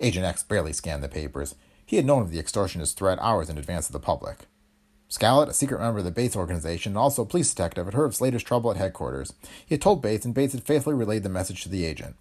Agent 0.00 0.26
X 0.26 0.42
barely 0.42 0.74
scanned 0.74 1.02
the 1.02 1.08
papers. 1.08 1.54
He 1.86 1.96
had 1.96 2.04
known 2.04 2.20
of 2.20 2.30
the 2.30 2.42
extortionist 2.42 2.96
threat 2.96 3.18
hours 3.22 3.48
in 3.48 3.56
advance 3.56 3.86
of 3.86 3.94
the 3.94 4.00
public. 4.00 4.40
Scallett, 5.08 5.48
a 5.48 5.54
secret 5.54 5.80
member 5.80 6.00
of 6.00 6.04
the 6.04 6.10
Bates 6.10 6.36
organization 6.36 6.90
and 6.90 6.98
also 6.98 7.22
a 7.22 7.26
police 7.26 7.48
detective, 7.48 7.86
had 7.86 7.94
heard 7.94 8.04
of 8.04 8.14
Slater's 8.14 8.42
trouble 8.42 8.70
at 8.70 8.76
headquarters. 8.76 9.32
He 9.64 9.74
had 9.74 9.80
told 9.80 10.02
Bates, 10.02 10.26
and 10.26 10.34
Bates 10.34 10.52
had 10.52 10.64
faithfully 10.64 10.96
relayed 10.96 11.22
the 11.22 11.30
message 11.30 11.62
to 11.62 11.70
the 11.70 11.86
agent. 11.86 12.16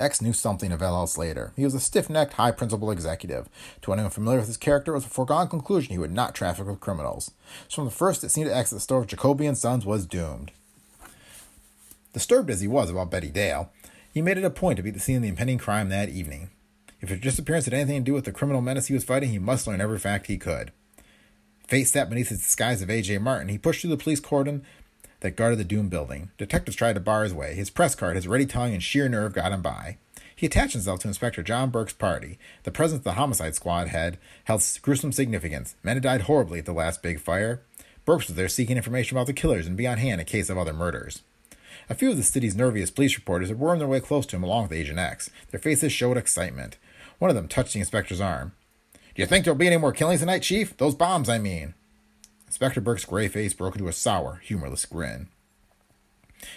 X 0.00 0.22
knew 0.22 0.32
something 0.32 0.72
of 0.72 0.82
L.L. 0.82 1.06
Slater. 1.06 1.52
He 1.56 1.64
was 1.64 1.74
a 1.74 1.80
stiff 1.80 2.08
necked, 2.08 2.34
high 2.34 2.50
principled 2.52 2.92
executive. 2.92 3.48
To 3.82 3.92
anyone 3.92 4.10
familiar 4.10 4.38
with 4.38 4.48
his 4.48 4.56
character, 4.56 4.92
it 4.92 4.96
was 4.96 5.06
a 5.06 5.10
foregone 5.10 5.48
conclusion 5.48 5.92
he 5.92 5.98
would 5.98 6.12
not 6.12 6.34
traffic 6.34 6.66
with 6.66 6.80
criminals. 6.80 7.32
So 7.68 7.76
from 7.76 7.84
the 7.84 7.90
first, 7.90 8.24
it 8.24 8.30
seemed 8.30 8.48
to 8.48 8.56
X 8.56 8.70
that 8.70 8.76
the 8.76 8.80
store 8.80 9.00
of 9.00 9.06
Jacoby 9.06 9.46
and 9.46 9.58
Sons 9.58 9.84
was 9.84 10.06
doomed. 10.06 10.52
Disturbed 12.12 12.50
as 12.50 12.60
he 12.60 12.68
was 12.68 12.90
about 12.90 13.10
Betty 13.10 13.28
Dale, 13.28 13.70
he 14.12 14.22
made 14.22 14.38
it 14.38 14.44
a 14.44 14.50
point 14.50 14.78
to 14.78 14.82
be 14.82 14.90
the 14.90 14.98
scene 14.98 15.16
of 15.16 15.22
the 15.22 15.28
impending 15.28 15.58
crime 15.58 15.88
that 15.90 16.08
evening. 16.08 16.50
If 17.00 17.08
her 17.08 17.16
disappearance 17.16 17.66
had 17.66 17.74
anything 17.74 18.00
to 18.00 18.04
do 18.04 18.14
with 18.14 18.24
the 18.24 18.32
criminal 18.32 18.60
menace 18.60 18.88
he 18.88 18.94
was 18.94 19.04
fighting, 19.04 19.30
he 19.30 19.38
must 19.38 19.66
learn 19.66 19.80
every 19.80 19.98
fact 19.98 20.26
he 20.26 20.38
could. 20.38 20.72
Fate 21.68 21.84
sat 21.84 22.08
beneath 22.08 22.30
his 22.30 22.40
disguise 22.40 22.82
of 22.82 22.90
A.J. 22.90 23.18
Martin. 23.18 23.48
He 23.48 23.56
pushed 23.56 23.82
through 23.82 23.90
the 23.90 23.96
police 23.96 24.18
cordon 24.18 24.64
that 25.20 25.36
guarded 25.36 25.58
the 25.58 25.64
Doom 25.64 25.88
building. 25.88 26.30
Detectives 26.38 26.76
tried 26.76 26.94
to 26.94 27.00
bar 27.00 27.24
his 27.24 27.34
way. 27.34 27.54
His 27.54 27.70
press 27.70 27.94
card, 27.94 28.16
his 28.16 28.28
ready 28.28 28.46
tongue, 28.46 28.72
and 28.72 28.82
sheer 28.82 29.08
nerve 29.08 29.32
got 29.32 29.52
him 29.52 29.62
by. 29.62 29.96
He 30.34 30.46
attached 30.46 30.72
himself 30.72 31.00
to 31.00 31.08
Inspector 31.08 31.42
John 31.42 31.70
Burks' 31.70 31.92
party. 31.92 32.38
The 32.62 32.70
presence 32.70 33.00
of 33.00 33.04
the 33.04 33.12
homicide 33.12 33.54
squad 33.54 33.88
had 33.88 34.18
held 34.44 34.62
gruesome 34.80 35.12
significance. 35.12 35.76
Men 35.82 35.96
had 35.96 36.02
died 36.02 36.22
horribly 36.22 36.60
at 36.60 36.64
the 36.64 36.72
last 36.72 37.02
big 37.02 37.20
fire. 37.20 37.60
Burks 38.06 38.26
was 38.26 38.36
there 38.36 38.48
seeking 38.48 38.78
information 38.78 39.16
about 39.16 39.26
the 39.26 39.34
killers 39.34 39.66
and 39.66 39.76
be 39.76 39.86
on 39.86 39.98
hand 39.98 40.20
in 40.20 40.26
case 40.26 40.48
of 40.48 40.56
other 40.56 40.72
murders. 40.72 41.22
A 41.90 41.94
few 41.94 42.10
of 42.10 42.16
the 42.16 42.22
city's 42.22 42.54
nerviest 42.54 42.94
police 42.94 43.16
reporters 43.16 43.48
had 43.48 43.58
wormed 43.58 43.80
their 43.80 43.88
way 43.88 44.00
close 44.00 44.24
to 44.26 44.36
him 44.36 44.42
along 44.42 44.64
with 44.64 44.72
Agent 44.72 44.98
X. 44.98 45.28
Their 45.50 45.60
faces 45.60 45.92
showed 45.92 46.16
excitement. 46.16 46.78
One 47.18 47.30
of 47.30 47.36
them 47.36 47.48
touched 47.48 47.74
the 47.74 47.80
inspector's 47.80 48.20
arm. 48.20 48.52
Do 49.14 49.22
you 49.22 49.26
think 49.26 49.44
there'll 49.44 49.58
be 49.58 49.66
any 49.66 49.76
more 49.76 49.92
killings 49.92 50.20
tonight, 50.20 50.42
Chief? 50.42 50.76
Those 50.78 50.94
bombs, 50.94 51.28
I 51.28 51.38
mean. 51.38 51.74
Inspector 52.50 52.80
Burks' 52.80 53.04
gray 53.04 53.28
face 53.28 53.54
broke 53.54 53.76
into 53.76 53.86
a 53.86 53.92
sour, 53.92 54.40
humorless 54.42 54.84
grin. 54.84 55.28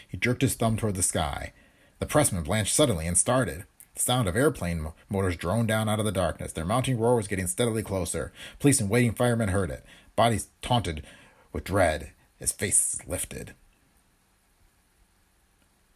He 0.08 0.18
jerked 0.18 0.42
his 0.42 0.56
thumb 0.56 0.76
toward 0.76 0.96
the 0.96 1.04
sky. 1.04 1.54
The 2.00 2.08
pressman 2.08 2.42
blanched 2.42 2.74
suddenly 2.74 3.06
and 3.06 3.16
started. 3.16 3.66
The 3.94 4.02
sound 4.02 4.28
of 4.28 4.36
airplane 4.36 4.88
motors 5.08 5.36
droned 5.36 5.68
down 5.68 5.88
out 5.88 6.00
of 6.00 6.06
the 6.06 6.12
darkness. 6.12 6.52
Their 6.52 6.66
mounting 6.66 6.98
roar 6.98 7.16
was 7.16 7.28
getting 7.28 7.46
steadily 7.46 7.84
closer. 7.84 8.34
Police 8.58 8.82
and 8.82 8.90
waiting 8.90 9.14
firemen 9.14 9.50
heard 9.50 9.70
it. 9.70 9.86
Bodies 10.16 10.48
taunted 10.64 11.04
with 11.52 11.66
dread. 11.66 12.12
His 12.38 12.52
face 12.52 12.98
lifted. 13.06 13.54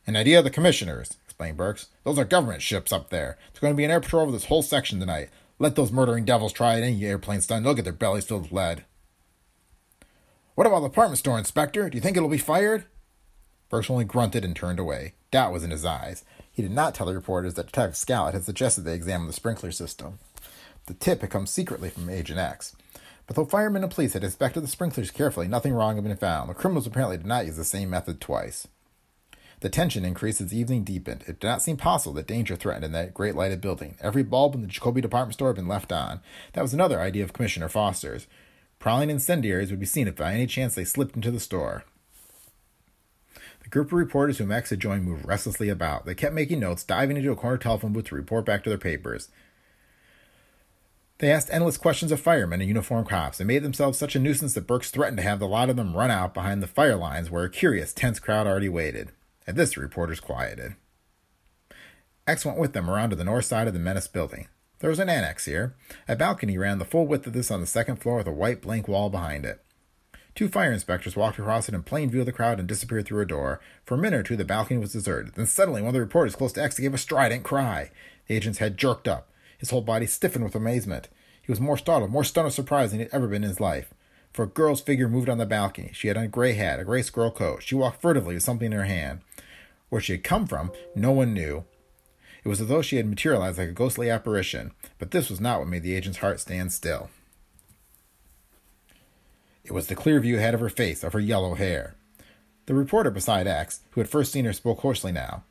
An 0.06 0.16
idea 0.16 0.38
of 0.38 0.44
the 0.44 0.52
commissioners, 0.52 1.18
explained 1.26 1.58
Burks. 1.58 1.88
Those 2.04 2.20
are 2.20 2.24
government 2.24 2.62
ships 2.62 2.94
up 2.94 3.10
there. 3.10 3.40
There's 3.52 3.62
going 3.62 3.74
to 3.74 3.78
be 3.78 3.84
an 3.84 3.90
air 3.90 4.00
patrol 4.00 4.22
over 4.22 4.32
this 4.32 4.46
whole 4.46 4.62
section 4.62 5.00
tonight. 5.00 5.30
Let 5.58 5.76
those 5.76 5.92
murdering 5.92 6.24
devils 6.24 6.54
try 6.54 6.76
it. 6.76 6.84
Any 6.84 7.04
airplane 7.04 7.42
stunt, 7.42 7.64
they'll 7.64 7.74
get 7.74 7.84
their 7.84 7.94
bellies 7.94 8.26
filled 8.26 8.44
with 8.44 8.52
lead. 8.52 8.86
What 10.58 10.66
about 10.66 10.80
the 10.80 10.88
department 10.88 11.20
store, 11.20 11.38
Inspector? 11.38 11.88
Do 11.88 11.96
you 11.96 12.02
think 12.02 12.18
it'll 12.18 12.28
be 12.28 12.40
fired? 12.40 12.86
Burks 13.70 13.92
only 13.92 14.06
grunted 14.06 14.44
and 14.44 14.56
turned 14.56 14.80
away. 14.80 15.14
Doubt 15.30 15.54
was 15.54 15.64
in 15.64 15.70
his 15.70 15.86
eyes. 15.86 16.26
He 16.52 16.64
did 16.64 16.72
not 16.72 16.96
tell 16.96 17.06
the 17.06 17.14
reporters 17.14 17.54
that 17.54 17.68
Detective 17.68 17.96
Scallett 17.96 18.34
had 18.34 18.44
suggested 18.44 18.82
they 18.82 18.96
examine 18.96 19.28
the 19.28 19.34
sprinkler 19.34 19.72
system. 19.72 20.18
The 20.88 20.96
tip 20.96 21.22
had 21.22 21.30
come 21.30 21.46
secretly 21.46 21.92
from 21.92 22.10
Agent 22.10 22.40
X. 22.40 22.76
But 23.28 23.36
though 23.36 23.46
firemen 23.46 23.84
and 23.84 23.92
police 23.92 24.14
had 24.14 24.24
inspected 24.24 24.64
the 24.64 24.68
sprinklers 24.68 25.12
carefully, 25.12 25.48
nothing 25.48 25.74
wrong 25.74 25.94
had 25.94 26.04
been 26.04 26.18
found. 26.18 26.50
The 26.50 26.56
criminals 26.56 26.88
apparently 26.88 27.18
did 27.18 27.28
not 27.28 27.46
use 27.46 27.58
the 27.58 27.64
same 27.64 27.92
method 27.92 28.20
twice. 28.20 28.68
The 29.60 29.70
tension 29.70 30.04
increased 30.04 30.42
as 30.42 30.56
evening 30.56 30.84
deepened. 30.84 31.24
It 31.28 31.40
did 31.40 31.48
not 31.48 31.62
seem 31.62 31.78
possible 31.78 32.16
that 32.16 32.26
danger 32.26 32.56
threatened 32.56 32.86
in 32.86 32.94
that 32.94 33.14
great 33.14 33.36
lighted 33.36 33.62
building. 33.62 33.96
Every 34.02 34.24
bulb 34.24 34.56
in 34.56 34.62
the 34.62 34.68
Jacoby 34.68 35.02
department 35.02 35.36
store 35.36 35.50
had 35.50 35.58
been 35.58 35.68
left 35.68 35.92
on. 35.92 36.20
That 36.54 36.64
was 36.64 36.74
another 36.74 37.00
idea 37.00 37.24
of 37.24 37.34
Commissioner 37.34 37.70
Foster's. 37.70 38.26
Prowling 38.80 39.10
incendiaries 39.10 39.72
would 39.72 39.80
be 39.80 39.86
seen 39.86 40.08
if 40.08 40.16
by 40.16 40.34
any 40.34 40.48
chance 40.48 40.76
they 40.76 40.86
slipped 40.86 41.16
into 41.16 41.32
the 41.32 41.40
store. 41.40 41.84
The 43.64 43.70
group 43.70 43.88
of 43.88 43.94
reporters 43.94 44.38
whom 44.38 44.52
X 44.52 44.70
had 44.70 44.80
joined 44.80 45.04
moved 45.04 45.28
restlessly 45.28 45.68
about. 45.68 46.06
They 46.06 46.16
kept 46.16 46.34
making 46.34 46.60
notes, 46.60 46.84
diving 46.84 47.18
into 47.18 47.32
a 47.32 47.36
corner 47.36 47.58
telephone 47.58 47.92
booth 47.92 48.06
to 48.06 48.16
report 48.16 48.46
back 48.46 48.64
to 48.64 48.70
their 48.70 48.78
papers. 48.78 49.30
They 51.20 51.32
asked 51.32 51.50
endless 51.52 51.78
questions 51.78 52.12
of 52.12 52.20
firemen 52.20 52.62
and 52.62 52.68
uniformed 52.68 53.10
cops. 53.10 53.40
They 53.40 53.44
made 53.44 53.64
themselves 53.64 53.98
such 53.98 54.16
a 54.16 54.20
nuisance 54.20 54.54
that 54.54 54.68
Burks 54.68 54.92
threatened 54.92 55.18
to 55.18 55.24
have 55.24 55.40
the 55.40 55.48
lot 55.48 55.70
of 55.70 55.76
them 55.76 55.98
run 55.98 56.12
out 56.12 56.34
behind 56.34 56.62
the 56.62 56.68
fire 56.68 56.96
lines 56.96 57.32
where 57.32 57.44
a 57.44 57.50
curious, 57.50 57.92
tense 57.92 58.20
crowd 58.20 58.46
already 58.46 58.70
waited. 58.70 59.12
At 59.48 59.56
this, 59.56 59.74
the 59.74 59.82
reporters 59.82 60.20
quieted. 60.20 60.76
X 62.28 62.46
went 62.46 62.60
with 62.60 62.74
them 62.74 62.90
around 62.90 63.10
to 63.10 63.16
the 63.16 63.24
north 63.24 63.46
side 63.46 63.68
of 63.68 63.74
the 63.74 63.80
Menace 63.80 64.08
building. 64.08 64.48
There 64.80 64.90
was 64.90 65.00
an 65.00 65.10
annex 65.10 65.46
here. 65.46 65.76
A 66.08 66.16
balcony 66.16 66.58
ran 66.58 66.78
the 66.78 66.86
full 66.86 67.08
width 67.08 67.26
of 67.26 67.34
this 67.34 67.50
on 67.50 67.62
the 67.62 67.68
second 67.68 67.98
floor 67.98 68.18
with 68.18 68.28
a 68.28 68.32
white 68.32 68.62
blank 68.62 68.88
wall 68.88 69.10
behind 69.10 69.46
it. 69.46 69.64
Two 70.36 70.50
fire 70.50 70.72
inspectors 70.72 71.16
walked 71.16 71.40
across 71.40 71.68
it 71.68 71.74
in 71.74 71.82
plain 71.82 72.12
view 72.12 72.20
of 72.20 72.28
the 72.28 72.32
crowd 72.32 72.60
and 72.60 72.68
disappeared 72.68 73.08
through 73.08 73.22
a 73.22 73.26
door. 73.26 73.60
For 73.86 73.96
a 73.96 73.98
minute 73.98 74.20
or 74.20 74.24
two, 74.24 74.36
the 74.36 74.46
balcony 74.46 74.80
was 74.80 74.94
deserted. 74.94 75.34
Then 75.34 75.48
suddenly, 75.48 75.82
one 75.82 75.90
of 75.90 75.94
the 75.96 76.00
reporters 76.00 76.36
close 76.36 76.54
to 76.54 76.64
X 76.64 76.80
gave 76.80 76.94
a 76.94 76.98
strident 77.00 77.44
cry. 77.44 77.90
The 78.28 78.36
agent's 78.36 78.60
head 78.60 78.78
jerked 78.78 79.08
up. 79.08 79.32
His 79.58 79.72
whole 79.72 79.82
body 79.82 80.06
stiffened 80.06 80.46
with 80.46 80.54
amazement. 80.54 81.10
He 81.42 81.52
was 81.52 81.60
more 81.60 81.78
startled, 81.78 82.12
more 82.12 82.24
stunned 82.24 82.46
with 82.46 82.54
surprise 82.54 82.92
than 82.92 83.00
he 83.00 83.06
had 83.06 83.14
ever 83.14 83.28
been 83.28 83.44
in 83.44 83.50
his 83.50 83.60
life. 83.60 83.96
For 84.32 84.44
a 84.44 84.48
girl's 84.48 84.82
figure 84.82 85.10
moved 85.10 85.28
on 85.28 85.40
the 85.40 85.48
balcony. 85.48 85.90
She 85.94 86.08
had 86.08 86.18
on 86.18 86.26
a 86.26 86.28
gray 86.28 86.54
hat, 86.54 86.80
a 86.80 86.84
gray 86.84 87.02
squirrel 87.02 87.32
coat. 87.32 87.64
She 87.64 87.74
walked 87.74 88.00
furtively 88.00 88.36
with 88.36 88.44
something 88.44 88.68
in 88.68 88.78
her 88.78 88.84
hand. 88.84 89.22
Where 89.90 90.02
she 90.02 90.12
had 90.12 90.24
come 90.24 90.46
from, 90.46 90.72
no 90.94 91.12
one 91.12 91.34
knew. 91.34 91.64
It 92.48 92.50
was 92.50 92.62
as 92.62 92.70
though 92.70 92.82
she 92.82 92.96
had 92.96 93.10
materialized 93.10 93.58
like 93.58 93.68
a 93.68 93.74
ghostly 93.74 94.10
apparition, 94.10 94.72
but 95.00 95.12
this 95.12 95.30
was 95.30 95.42
not 95.42 95.60
what 95.60 95.68
made 95.68 95.84
the 95.84 95.94
agent's 95.94 96.20
heart 96.20 96.40
stand 96.40 96.72
still. 96.72 97.10
It 99.66 99.74
was 99.74 99.88
the 99.88 99.96
clear 99.96 100.22
view 100.22 100.38
ahead 100.38 100.54
of 100.54 100.62
her 100.62 100.70
face, 100.70 101.04
of 101.04 101.12
her 101.12 101.20
yellow 101.20 101.56
hair. 101.56 101.96
The 102.66 102.74
reporter 102.74 103.12
beside 103.12 103.48
X, 103.48 103.82
who 103.92 104.00
had 104.00 104.10
first 104.10 104.32
seen 104.32 104.46
her, 104.46 104.54
spoke 104.54 104.80
hoarsely 104.80 105.12
now. 105.12 105.44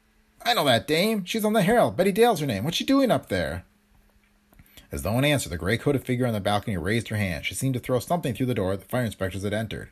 I 0.43 0.55
know 0.55 0.65
that 0.65 0.87
dame. 0.87 1.27
She's 1.27 1.45
on 1.45 1.53
the 1.53 1.61
Herald. 1.61 1.99
Betty 1.99 2.13
Dale's 2.13 2.41
her 2.41 2.47
name. 2.47 2.65
What's 2.65 2.79
she 2.79 2.85
doing 2.85 3.11
up 3.11 3.29
there? 3.29 3.67
As 4.93 5.03
though 5.03 5.19
in 5.19 5.25
answer, 5.25 5.49
the 5.49 5.57
gray 5.57 5.77
coated 5.77 6.05
figure 6.05 6.27
on 6.27 6.33
the 6.33 6.41
balcony 6.41 6.77
raised 6.77 7.09
her 7.09 7.17
hand. 7.17 7.45
She 7.45 7.55
seemed 7.55 7.75
to 7.75 7.81
throw 7.81 7.99
something 7.99 8.35
through 8.35 8.47
the 8.47 8.55
door 8.55 8.77
the 8.77 8.85
fire 8.85 9.05
inspectors 9.05 9.43
had 9.43 9.53
entered. 9.53 9.91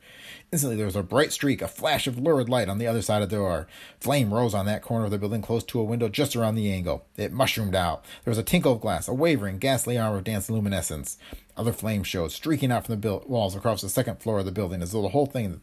Instantly, 0.53 0.77
there 0.77 0.87
was 0.87 0.97
a 0.97 1.03
bright 1.03 1.33
streak, 1.33 1.61
a 1.61 1.69
flash 1.69 2.07
of 2.07 2.19
lurid 2.19 2.49
light 2.49 2.69
on 2.69 2.79
the 2.79 2.87
other 2.87 3.03
side 3.03 3.23
of 3.23 3.31
the 3.31 3.37
door. 3.37 3.67
Flame 4.01 4.33
rose 4.33 4.55
on 4.55 4.67
that 4.67 4.83
corner 4.83 5.07
of 5.07 5.11
the 5.11 5.19
building 5.19 5.43
close 5.43 5.65
to 5.65 5.81
a 5.81 5.85
window 5.85 6.09
just 6.09 6.37
around 6.37 6.55
the 6.55 6.73
angle. 6.73 7.07
It 7.17 7.33
mushroomed 7.33 7.75
out. 7.75 8.05
There 8.25 8.31
was 8.31 8.39
a 8.39 8.45
tinkle 8.45 8.73
of 8.73 8.81
glass, 8.81 9.09
a 9.09 9.15
wavering, 9.15 9.59
ghastly 9.59 9.99
arm 9.99 10.15
of 10.15 10.25
dancing 10.25 10.55
luminescence. 10.55 11.19
Other 11.57 11.73
flames 11.73 12.07
showed, 12.07 12.33
streaking 12.33 12.71
out 12.71 12.87
from 12.87 12.93
the 12.93 13.01
build- 13.01 13.29
walls 13.29 13.57
across 13.57 13.81
the 13.81 13.89
second 13.89 14.21
floor 14.21 14.39
of 14.39 14.45
the 14.45 14.53
building, 14.53 14.83
as 14.83 14.93
though 14.93 15.03
the 15.03 15.09
whole 15.09 15.27
thing 15.27 15.61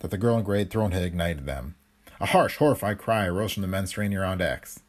that 0.00 0.10
the 0.10 0.18
girl 0.18 0.36
in 0.36 0.44
gray 0.44 0.58
had 0.58 0.70
thrown 0.70 0.92
had 0.92 1.02
ignited 1.02 1.46
them. 1.46 1.76
A 2.20 2.26
harsh, 2.26 2.56
horrified 2.56 2.98
cry 2.98 3.26
arose 3.26 3.52
from 3.52 3.62
the 3.62 3.68
men 3.68 3.86
straining 3.86 4.18
around 4.18 4.42
X. 4.42 4.80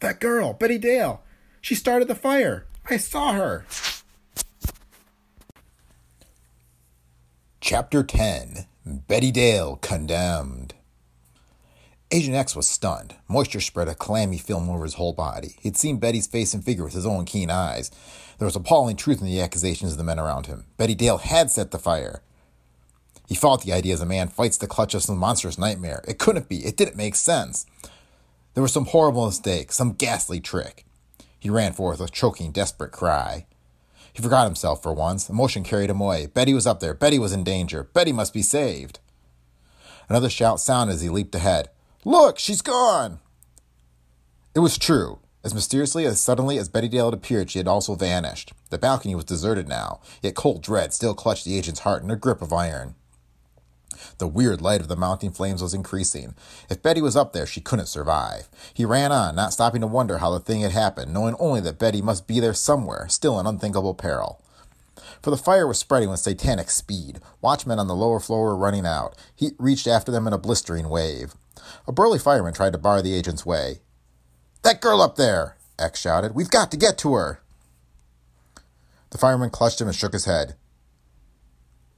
That 0.00 0.20
girl, 0.20 0.52
Betty 0.52 0.78
Dale! 0.78 1.22
She 1.64 1.74
started 1.74 2.08
the 2.08 2.14
fire! 2.14 2.66
I 2.90 2.98
saw 2.98 3.32
her! 3.32 3.64
Chapter 7.62 8.02
10 8.02 8.66
Betty 8.84 9.30
Dale 9.30 9.76
Condemned. 9.76 10.74
Agent 12.10 12.36
X 12.36 12.54
was 12.54 12.68
stunned. 12.68 13.14
Moisture 13.28 13.62
spread 13.62 13.88
a 13.88 13.94
clammy 13.94 14.36
film 14.36 14.68
over 14.68 14.84
his 14.84 14.96
whole 14.96 15.14
body. 15.14 15.56
He'd 15.58 15.78
seen 15.78 15.96
Betty's 15.96 16.26
face 16.26 16.52
and 16.52 16.62
figure 16.62 16.84
with 16.84 16.92
his 16.92 17.06
own 17.06 17.24
keen 17.24 17.48
eyes. 17.48 17.90
There 18.36 18.44
was 18.44 18.56
appalling 18.56 18.96
truth 18.96 19.22
in 19.22 19.26
the 19.26 19.40
accusations 19.40 19.92
of 19.92 19.96
the 19.96 20.04
men 20.04 20.18
around 20.18 20.44
him. 20.44 20.66
Betty 20.76 20.94
Dale 20.94 21.16
had 21.16 21.50
set 21.50 21.70
the 21.70 21.78
fire. 21.78 22.20
He 23.26 23.34
fought 23.34 23.62
the 23.62 23.72
idea 23.72 23.94
as 23.94 24.02
a 24.02 24.06
man 24.06 24.28
fights 24.28 24.58
the 24.58 24.66
clutch 24.66 24.92
of 24.92 25.02
some 25.02 25.16
monstrous 25.16 25.56
nightmare. 25.56 26.04
It 26.06 26.18
couldn't 26.18 26.50
be. 26.50 26.66
It 26.66 26.76
didn't 26.76 26.94
make 26.94 27.14
sense. 27.14 27.64
There 28.52 28.62
was 28.62 28.74
some 28.74 28.84
horrible 28.84 29.24
mistake, 29.24 29.72
some 29.72 29.94
ghastly 29.94 30.40
trick. 30.40 30.84
He 31.44 31.50
ran 31.50 31.74
forth 31.74 32.00
with 32.00 32.08
a 32.08 32.10
choking, 32.10 32.52
desperate 32.52 32.90
cry. 32.90 33.44
He 34.14 34.22
forgot 34.22 34.46
himself 34.46 34.82
for 34.82 34.94
once. 34.94 35.28
Emotion 35.28 35.62
carried 35.62 35.90
him 35.90 36.00
away. 36.00 36.24
Betty 36.24 36.54
was 36.54 36.66
up 36.66 36.80
there. 36.80 36.94
Betty 36.94 37.18
was 37.18 37.34
in 37.34 37.44
danger. 37.44 37.84
Betty 37.84 38.12
must 38.12 38.32
be 38.32 38.40
saved. 38.40 38.98
Another 40.08 40.30
shout 40.30 40.58
sounded 40.58 40.94
as 40.94 41.02
he 41.02 41.10
leaped 41.10 41.34
ahead. 41.34 41.68
Look, 42.02 42.38
she's 42.38 42.62
gone! 42.62 43.18
It 44.54 44.60
was 44.60 44.78
true. 44.78 45.18
As 45.44 45.52
mysteriously 45.52 46.06
as 46.06 46.18
suddenly 46.18 46.56
as 46.56 46.70
Betty 46.70 46.88
Dale 46.88 47.10
had 47.10 47.14
appeared, 47.14 47.50
she 47.50 47.58
had 47.58 47.68
also 47.68 47.94
vanished. 47.94 48.54
The 48.70 48.78
balcony 48.78 49.14
was 49.14 49.26
deserted 49.26 49.68
now, 49.68 50.00
yet 50.22 50.34
cold 50.34 50.62
dread 50.62 50.94
still 50.94 51.12
clutched 51.12 51.44
the 51.44 51.58
agent's 51.58 51.80
heart 51.80 52.02
in 52.02 52.10
a 52.10 52.16
grip 52.16 52.40
of 52.40 52.54
iron. 52.54 52.94
The 54.18 54.28
weird 54.28 54.60
light 54.60 54.80
of 54.80 54.88
the 54.88 54.96
mounting 54.96 55.30
flames 55.30 55.62
was 55.62 55.74
increasing. 55.74 56.34
If 56.68 56.82
Betty 56.82 57.00
was 57.00 57.16
up 57.16 57.32
there, 57.32 57.46
she 57.46 57.60
couldn't 57.60 57.86
survive. 57.86 58.48
He 58.72 58.84
ran 58.84 59.12
on, 59.12 59.34
not 59.34 59.52
stopping 59.52 59.80
to 59.80 59.86
wonder 59.86 60.18
how 60.18 60.30
the 60.30 60.40
thing 60.40 60.60
had 60.60 60.72
happened, 60.72 61.12
knowing 61.12 61.36
only 61.38 61.60
that 61.60 61.78
Betty 61.78 62.02
must 62.02 62.26
be 62.26 62.40
there 62.40 62.54
somewhere, 62.54 63.08
still 63.08 63.38
in 63.40 63.46
unthinkable 63.46 63.94
peril. 63.94 64.40
For 65.22 65.30
the 65.30 65.36
fire 65.36 65.66
was 65.66 65.78
spreading 65.78 66.10
with 66.10 66.20
satanic 66.20 66.70
speed. 66.70 67.20
Watchmen 67.40 67.78
on 67.78 67.88
the 67.88 67.96
lower 67.96 68.20
floor 68.20 68.44
were 68.44 68.56
running 68.56 68.86
out. 68.86 69.16
Heat 69.34 69.54
reached 69.58 69.86
after 69.86 70.12
them 70.12 70.26
in 70.26 70.32
a 70.32 70.38
blistering 70.38 70.88
wave. 70.88 71.34
A 71.86 71.92
burly 71.92 72.18
fireman 72.18 72.52
tried 72.52 72.72
to 72.72 72.78
bar 72.78 73.00
the 73.00 73.14
agent's 73.14 73.46
way. 73.46 73.80
That 74.62 74.80
girl 74.80 75.00
up 75.00 75.16
there! 75.16 75.56
X 75.78 76.00
shouted. 76.00 76.34
We've 76.34 76.50
got 76.50 76.70
to 76.70 76.76
get 76.76 76.98
to 76.98 77.14
her! 77.14 77.40
The 79.10 79.18
fireman 79.18 79.50
clutched 79.50 79.80
him 79.80 79.88
and 79.88 79.96
shook 79.96 80.12
his 80.12 80.24
head. 80.24 80.56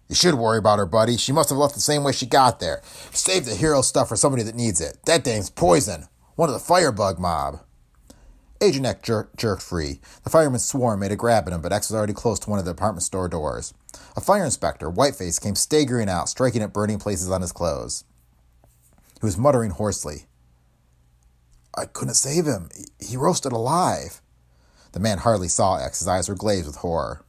You 0.09 0.15
should 0.15 0.35
worry 0.35 0.59
about 0.59 0.79
her, 0.79 0.87
buddy. 0.87 1.17
She 1.17 1.33
must 1.33 1.49
have 1.49 1.59
left 1.59 1.75
the 1.75 1.81
same 1.81 2.05
way 2.05 2.13
she 2.13 2.27
got 2.27 2.61
there. 2.61 2.81
Save 3.11 3.45
the 3.45 3.55
hero 3.55 3.83
stuff 3.83 4.09
for 4.09 4.17
somebody 4.17 4.43
that 4.45 4.55
needs 4.55 4.81
it. 4.81 4.99
That 5.07 5.25
thing's 5.25 5.51
poison. 5.51 6.07
One 6.37 6.49
of 6.49 6.53
the 6.53 6.61
firebug 6.61 7.19
mob. 7.19 7.61
Agent 8.61 8.87
X 8.87 9.01
jer- 9.03 9.29
jerked 9.37 9.63
free. 9.63 10.01
The 10.23 10.31
fireman 10.31 10.61
swore 10.61 10.93
and 10.93 11.01
made 11.01 11.13
a 11.13 11.17
grab 11.17 11.47
at 11.47 11.53
him, 11.53 11.61
but 11.61 11.73
X 11.73 11.91
was 11.91 11.97
already 11.97 12.13
close 12.13 12.39
to 12.41 12.51
one 12.51 12.59
of 12.59 12.65
the 12.65 12.73
department 12.73 13.03
store 13.03 13.29
doors. 13.29 13.75
A 14.17 14.21
fire 14.21 14.45
inspector, 14.45 14.91
Whiteface, 14.91 15.39
came 15.39 15.55
staggering 15.55 16.09
out, 16.09 16.29
striking 16.29 16.63
at 16.63 16.73
burning 16.73 16.99
places 16.99 17.31
on 17.31 17.43
his 17.43 17.53
clothes. 17.53 18.05
He 19.21 19.27
was 19.27 19.37
muttering 19.37 19.73
hoarsely. 19.73 20.27
I 21.77 21.85
couldn't 21.85 22.15
save 22.15 22.47
him. 22.47 22.71
He 22.99 23.17
roasted 23.17 23.53
alive. 23.53 24.23
The 24.93 25.01
man 25.01 25.19
hardly 25.19 25.49
saw 25.49 25.77
X. 25.77 25.99
His 25.99 26.09
eyes 26.09 26.29
were 26.29 26.35
glazed 26.35 26.67
with 26.67 26.77
horror. 26.77 27.26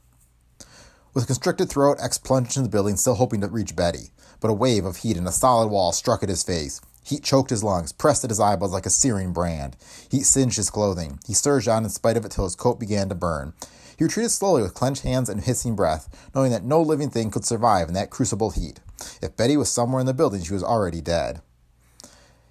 With 1.18 1.26
constricted 1.26 1.68
throat, 1.68 1.98
X 2.00 2.16
plunged 2.16 2.56
into 2.56 2.68
the 2.68 2.72
building, 2.72 2.96
still 2.96 3.16
hoping 3.16 3.40
to 3.40 3.48
reach 3.48 3.74
Betty. 3.74 4.12
But 4.38 4.52
a 4.52 4.54
wave 4.54 4.84
of 4.84 4.98
heat 4.98 5.16
and 5.16 5.26
a 5.26 5.32
solid 5.32 5.66
wall 5.66 5.90
struck 5.90 6.22
at 6.22 6.28
his 6.28 6.44
face. 6.44 6.80
Heat 7.02 7.24
choked 7.24 7.50
his 7.50 7.64
lungs, 7.64 7.90
pressed 7.90 8.22
at 8.22 8.30
his 8.30 8.38
eyeballs 8.38 8.72
like 8.72 8.86
a 8.86 8.90
searing 8.90 9.32
brand. 9.32 9.76
Heat 10.08 10.22
singed 10.22 10.58
his 10.58 10.70
clothing. 10.70 11.18
He 11.26 11.34
surged 11.34 11.66
on 11.66 11.82
in 11.82 11.90
spite 11.90 12.16
of 12.16 12.24
it 12.24 12.30
till 12.30 12.44
his 12.44 12.54
coat 12.54 12.78
began 12.78 13.08
to 13.08 13.16
burn. 13.16 13.52
He 13.96 14.04
retreated 14.04 14.30
slowly 14.30 14.62
with 14.62 14.74
clenched 14.74 15.02
hands 15.02 15.28
and 15.28 15.42
hissing 15.42 15.74
breath, 15.74 16.08
knowing 16.36 16.52
that 16.52 16.62
no 16.62 16.80
living 16.80 17.10
thing 17.10 17.32
could 17.32 17.44
survive 17.44 17.88
in 17.88 17.94
that 17.94 18.10
crucible 18.10 18.50
heat. 18.50 18.78
If 19.20 19.36
Betty 19.36 19.56
was 19.56 19.68
somewhere 19.68 19.98
in 19.98 20.06
the 20.06 20.14
building, 20.14 20.44
she 20.44 20.54
was 20.54 20.62
already 20.62 21.00
dead. 21.00 21.42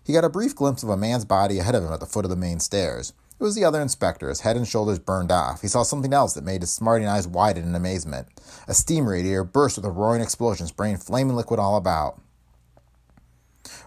He 0.04 0.12
got 0.12 0.26
a 0.26 0.30
brief 0.30 0.54
glimpse 0.54 0.84
of 0.84 0.90
a 0.90 0.98
man's 0.98 1.24
body 1.24 1.58
ahead 1.60 1.76
of 1.76 1.86
him 1.86 1.94
at 1.94 2.02
the 2.02 2.06
foot 2.06 2.26
of 2.26 2.30
the 2.30 2.36
main 2.36 2.60
stairs. 2.60 3.14
It 3.40 3.44
was 3.44 3.54
the 3.54 3.66
other 3.66 3.82
inspector, 3.82 4.30
his 4.30 4.42
head 4.42 4.58
and 4.58 4.68
shoulders 4.68 4.98
burned 4.98 5.32
off. 5.32 5.62
He 5.62 5.68
saw 5.68 5.84
something 5.84 6.12
else 6.12 6.34
that 6.34 6.44
made 6.44 6.62
his 6.62 6.74
smarting 6.74 7.08
eyes 7.08 7.28
widen 7.28 7.66
in 7.66 7.76
amazement. 7.76 8.28
A 8.68 8.74
steam 8.74 9.08
radiator 9.08 9.44
burst 9.44 9.78
with 9.78 9.86
a 9.86 9.92
roaring 9.92 10.24
explosion, 10.24 10.66
spraying 10.66 10.98
flaming 10.98 11.36
liquid 11.36 11.60
all 11.60 11.78
about. 11.78 12.20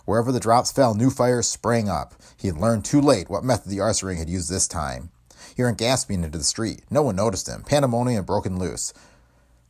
Wherever 0.05 0.31
the 0.31 0.39
drops 0.39 0.71
fell, 0.71 0.95
new 0.95 1.11
fires 1.11 1.49
sprang 1.49 1.89
up. 1.89 2.15
He 2.37 2.47
had 2.47 2.59
learned 2.59 2.85
too 2.85 3.01
late 3.01 3.29
what 3.29 3.43
method 3.43 3.71
the 3.71 3.81
arson 3.81 4.07
ring 4.07 4.19
had 4.19 4.29
used 4.29 4.49
this 4.49 4.69
time. 4.69 5.11
He 5.57 5.65
ran 5.65 5.75
gasping 5.75 6.23
into 6.23 6.39
the 6.39 6.45
street. 6.45 6.83
No 6.89 7.03
one 7.03 7.17
noticed 7.17 7.49
him. 7.49 7.65
Pandemonium 7.65 8.19
had 8.19 8.27
broken 8.27 8.57
loose. 8.57 8.93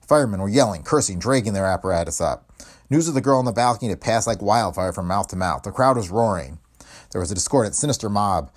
Firemen 0.06 0.42
were 0.42 0.48
yelling, 0.48 0.82
cursing, 0.82 1.18
dragging 1.18 1.54
their 1.54 1.66
apparatus 1.66 2.20
up. 2.20 2.52
News 2.90 3.08
of 3.08 3.14
the 3.14 3.20
girl 3.22 3.38
on 3.38 3.46
the 3.46 3.52
balcony 3.52 3.88
had 3.88 4.00
passed 4.00 4.26
like 4.26 4.42
wildfire 4.42 4.92
from 4.92 5.06
mouth 5.06 5.28
to 5.28 5.36
mouth. 5.36 5.62
The 5.62 5.70
crowd 5.70 5.96
was 5.96 6.10
roaring. 6.10 6.58
There 7.12 7.20
was 7.20 7.30
a 7.30 7.34
discordant, 7.34 7.76
sinister 7.76 8.10
mob 8.10 8.50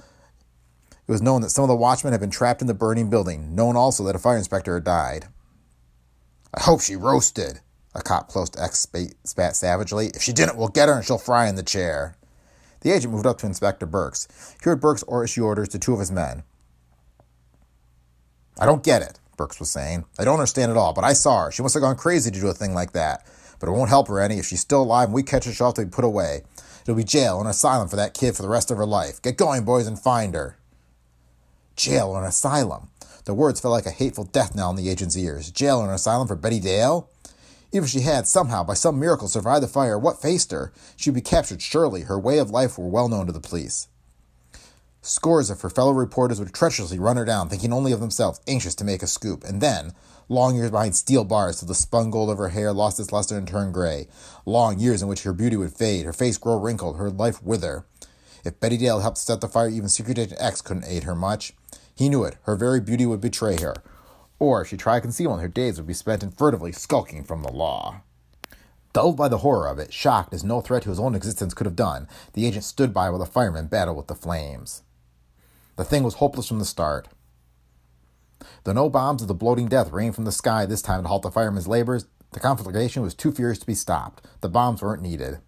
was 1.13 1.21
known 1.21 1.41
that 1.41 1.51
some 1.51 1.63
of 1.63 1.67
the 1.67 1.75
watchmen 1.75 2.11
had 2.11 2.19
been 2.19 2.31
trapped 2.31 2.59
in 2.59 2.67
the 2.67 2.73
burning 2.73 3.07
building, 3.07 3.53
known 3.53 3.75
also 3.75 4.03
that 4.03 4.15
a 4.15 4.19
fire 4.19 4.35
inspector 4.35 4.73
had 4.73 4.83
died. 4.83 5.27
I 6.51 6.63
hope 6.63 6.81
she 6.81 6.95
roasted, 6.95 7.61
a 7.93 8.01
cop 8.01 8.27
close 8.27 8.49
to 8.49 8.61
X 8.61 8.87
spat 9.23 9.55
savagely. 9.55 10.07
If 10.15 10.23
she 10.23 10.33
didn't, 10.33 10.57
we'll 10.57 10.69
get 10.69 10.89
her 10.89 10.95
and 10.95 11.05
she'll 11.05 11.19
fry 11.19 11.47
in 11.47 11.55
the 11.55 11.61
chair. 11.61 12.15
The 12.81 12.91
agent 12.91 13.13
moved 13.13 13.27
up 13.27 13.37
to 13.37 13.45
Inspector 13.45 13.85
Burks. 13.85 14.27
He 14.59 14.67
heard 14.67 14.81
Burks 14.81 15.03
issue 15.23 15.45
orders 15.45 15.69
to 15.69 15.79
two 15.79 15.93
of 15.93 15.99
his 15.99 16.11
men. 16.11 16.41
I 18.59 18.65
don't 18.65 18.83
get 18.83 19.03
it, 19.03 19.19
Burks 19.37 19.59
was 19.59 19.69
saying. 19.69 20.05
I 20.17 20.25
don't 20.25 20.39
understand 20.39 20.71
at 20.71 20.77
all, 20.77 20.93
but 20.93 21.03
I 21.03 21.13
saw 21.13 21.45
her. 21.45 21.51
She 21.51 21.61
must 21.61 21.75
have 21.75 21.83
gone 21.83 21.95
crazy 21.95 22.31
to 22.31 22.39
do 22.39 22.47
a 22.47 22.55
thing 22.55 22.73
like 22.73 22.93
that. 22.93 23.23
But 23.59 23.69
it 23.69 23.73
won't 23.73 23.89
help 23.89 24.07
her 24.07 24.19
any. 24.19 24.39
If 24.39 24.47
she's 24.47 24.61
still 24.61 24.81
alive 24.81 25.09
and 25.09 25.13
we 25.13 25.21
catch 25.21 25.45
her, 25.45 25.53
she'll 25.53 25.67
have 25.67 25.75
to 25.75 25.85
be 25.85 25.91
put 25.91 26.05
away. 26.05 26.41
It'll 26.81 26.95
be 26.95 27.03
jail 27.03 27.39
and 27.39 27.47
asylum 27.47 27.87
for 27.87 27.97
that 27.97 28.15
kid 28.15 28.35
for 28.35 28.41
the 28.41 28.49
rest 28.49 28.71
of 28.71 28.77
her 28.77 28.85
life. 28.85 29.21
Get 29.21 29.37
going, 29.37 29.63
boys, 29.63 29.85
and 29.85 29.97
find 29.97 30.33
her 30.33 30.57
jail 31.75 32.09
or 32.09 32.21
an 32.21 32.27
asylum. 32.27 32.89
The 33.25 33.33
words 33.33 33.59
fell 33.59 33.71
like 33.71 33.85
a 33.85 33.91
hateful 33.91 34.25
death 34.25 34.55
knell 34.55 34.69
in 34.69 34.75
the 34.75 34.89
agent's 34.89 35.17
ears. 35.17 35.51
Jail 35.51 35.79
or 35.79 35.87
an 35.87 35.93
asylum 35.93 36.27
for 36.27 36.35
Betty 36.35 36.59
Dale? 36.59 37.09
Even 37.71 37.85
if 37.85 37.89
she 37.89 38.01
had, 38.01 38.27
somehow, 38.27 38.63
by 38.63 38.75
some 38.75 38.99
miracle, 38.99 39.27
survived 39.27 39.63
the 39.63 39.67
fire, 39.67 39.97
what 39.97 40.21
faced 40.21 40.51
her? 40.51 40.71
She 40.95 41.09
would 41.09 41.15
be 41.15 41.21
captured, 41.21 41.61
surely. 41.61 42.01
Her 42.01 42.19
way 42.19 42.37
of 42.37 42.51
life 42.51 42.77
were 42.77 42.87
well 42.87 43.09
known 43.09 43.25
to 43.25 43.31
the 43.31 43.39
police. 43.39 43.87
Scores 45.01 45.49
of 45.49 45.61
her 45.61 45.69
fellow 45.69 45.91
reporters 45.91 46.39
would 46.39 46.53
treacherously 46.53 46.99
run 46.99 47.17
her 47.17 47.25
down, 47.25 47.49
thinking 47.49 47.73
only 47.73 47.91
of 47.91 47.99
themselves, 47.99 48.39
anxious 48.47 48.75
to 48.75 48.85
make 48.85 49.01
a 49.01 49.07
scoop. 49.07 49.43
And 49.43 49.59
then, 49.59 49.93
long 50.29 50.55
years 50.55 50.71
behind 50.71 50.95
steel 50.95 51.23
bars 51.23 51.59
till 51.59 51.67
the 51.67 51.75
spun 51.75 52.11
gold 52.11 52.29
of 52.29 52.37
her 52.37 52.49
hair 52.49 52.71
lost 52.71 52.99
its 52.99 53.11
luster 53.11 53.37
and 53.37 53.47
turned 53.47 53.73
gray. 53.73 54.07
Long 54.45 54.79
years 54.79 55.01
in 55.01 55.07
which 55.07 55.23
her 55.23 55.33
beauty 55.33 55.55
would 55.57 55.73
fade, 55.73 56.05
her 56.05 56.13
face 56.13 56.37
grow 56.37 56.59
wrinkled, 56.59 56.97
her 56.97 57.09
life 57.09 57.41
wither. 57.41 57.85
If 58.45 58.59
Betty 58.59 58.77
Dale 58.77 58.99
helped 58.99 59.17
set 59.17 59.41
the 59.41 59.47
fire, 59.47 59.67
even 59.67 59.89
Secret 59.89 60.19
Agent 60.19 60.41
X 60.41 60.61
couldn't 60.61 60.85
aid 60.85 61.03
her 61.03 61.15
much. 61.15 61.53
He 61.95 62.09
knew 62.09 62.23
it. 62.23 62.37
Her 62.43 62.55
very 62.55 62.79
beauty 62.79 63.05
would 63.05 63.21
betray 63.21 63.61
her. 63.61 63.75
Or 64.39 64.61
if 64.61 64.67
she 64.67 64.77
tried 64.77 65.01
concealment, 65.01 65.41
her 65.41 65.47
days 65.47 65.77
would 65.77 65.87
be 65.87 65.93
spent 65.93 66.23
in 66.23 66.31
furtively 66.31 66.71
skulking 66.71 67.23
from 67.23 67.43
the 67.43 67.51
law. 67.51 68.01
Dulled 68.93 69.17
by 69.17 69.27
the 69.27 69.39
horror 69.39 69.67
of 69.67 69.79
it, 69.79 69.91
shocked 69.91 70.33
as 70.33 70.43
no 70.43 70.61
threat 70.61 70.83
to 70.83 70.89
his 70.89 70.99
own 70.99 71.15
existence 71.15 71.53
could 71.53 71.65
have 71.65 71.75
done, 71.75 72.07
the 72.33 72.45
agent 72.45 72.63
stood 72.63 72.93
by 72.93 73.09
while 73.09 73.19
the 73.19 73.25
firemen 73.25 73.67
battled 73.67 73.97
with 73.97 74.07
the 74.07 74.15
flames. 74.15 74.83
The 75.77 75.83
thing 75.83 76.03
was 76.03 76.15
hopeless 76.15 76.47
from 76.47 76.59
the 76.59 76.65
start. 76.65 77.07
Though 78.63 78.73
no 78.73 78.89
bombs 78.89 79.21
of 79.21 79.27
the 79.27 79.33
bloating 79.33 79.67
death 79.67 79.91
rained 79.91 80.15
from 80.15 80.25
the 80.25 80.31
sky 80.31 80.65
this 80.65 80.81
time 80.81 81.03
to 81.03 81.07
halt 81.07 81.23
the 81.23 81.31
firemen's 81.31 81.67
labors, 81.67 82.05
the 82.33 82.39
conflagration 82.39 83.01
was 83.01 83.15
too 83.15 83.31
furious 83.31 83.59
to 83.59 83.65
be 83.65 83.73
stopped. 83.73 84.25
The 84.41 84.49
bombs 84.49 84.81
weren't 84.81 85.01
needed. 85.01 85.39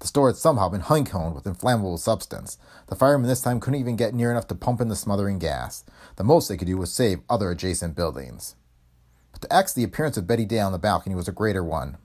The 0.00 0.06
store 0.06 0.28
had 0.28 0.36
somehow 0.36 0.68
been 0.68 0.80
honeycombed 0.80 1.34
with 1.34 1.46
inflammable 1.46 1.98
substance. 1.98 2.58
The 2.88 2.96
firemen 2.96 3.28
this 3.28 3.40
time 3.40 3.60
couldn't 3.60 3.80
even 3.80 3.96
get 3.96 4.14
near 4.14 4.30
enough 4.30 4.46
to 4.48 4.54
pump 4.54 4.80
in 4.80 4.88
the 4.88 4.96
smothering 4.96 5.38
gas. 5.38 5.84
The 6.16 6.24
most 6.24 6.48
they 6.48 6.56
could 6.56 6.66
do 6.66 6.76
was 6.76 6.92
save 6.92 7.20
other 7.30 7.50
adjacent 7.50 7.96
buildings. 7.96 8.54
But 9.32 9.42
to 9.42 9.54
X, 9.54 9.72
the 9.72 9.84
appearance 9.84 10.16
of 10.16 10.26
Betty 10.26 10.44
Dale 10.44 10.66
on 10.66 10.72
the 10.72 10.78
balcony 10.78 11.14
was 11.14 11.28
a 11.28 11.32
greater 11.32 11.64
one. 11.64 11.96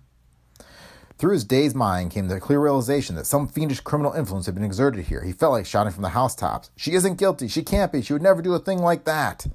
Through 1.17 1.34
his 1.34 1.43
dazed 1.43 1.75
mind 1.75 2.12
came 2.12 2.30
the 2.30 2.39
clear 2.39 2.62
realization 2.62 3.17
that 3.17 3.25
some 3.25 3.45
fiendish 3.45 3.82
criminal 3.82 4.13
influence 4.13 4.45
had 4.45 4.56
been 4.56 4.63
exerted 4.63 5.06
here. 5.08 5.21
He 5.21 5.34
felt 5.34 5.52
like 5.52 5.65
shouting 5.65 5.91
from 5.91 6.04
the 6.04 6.10
housetops, 6.10 6.71
She 6.78 6.93
isn't 6.93 7.17
guilty. 7.17 7.49
She 7.49 7.62
can't 7.62 7.91
be. 7.91 8.02
She 8.02 8.13
would 8.13 8.21
never 8.21 8.41
do 8.41 8.54
a 8.54 8.60
thing 8.60 8.80
like 8.80 9.04
that. 9.04 9.45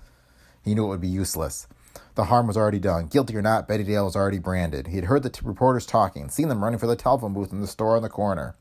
He 0.63 0.75
knew 0.75 0.85
it 0.85 0.89
would 0.89 1.01
be 1.01 1.09
useless. 1.09 1.67
The 2.15 2.25
harm 2.25 2.47
was 2.47 2.57
already 2.57 2.79
done. 2.79 3.07
Guilty 3.07 3.37
or 3.37 3.43
not, 3.43 3.67
Betty 3.67 3.83
Dale 3.83 4.05
was 4.05 4.15
already 4.15 4.39
branded. 4.39 4.89
He 4.89 4.97
had 4.97 5.07
heard 5.07 5.25
the 5.25 5.31
t- 5.31 5.41
reporters 5.45 5.85
talking, 5.85 6.29
seen 6.29 6.49
them 6.49 6.63
running 6.63 6.79
for 6.79 6.87
the 6.87 6.95
telephone 6.95 7.33
booth 7.33 7.53
in 7.53 7.61
the 7.61 7.67
store 7.67 7.97
on 7.97 8.03
the 8.03 8.09
corner. 8.09 8.55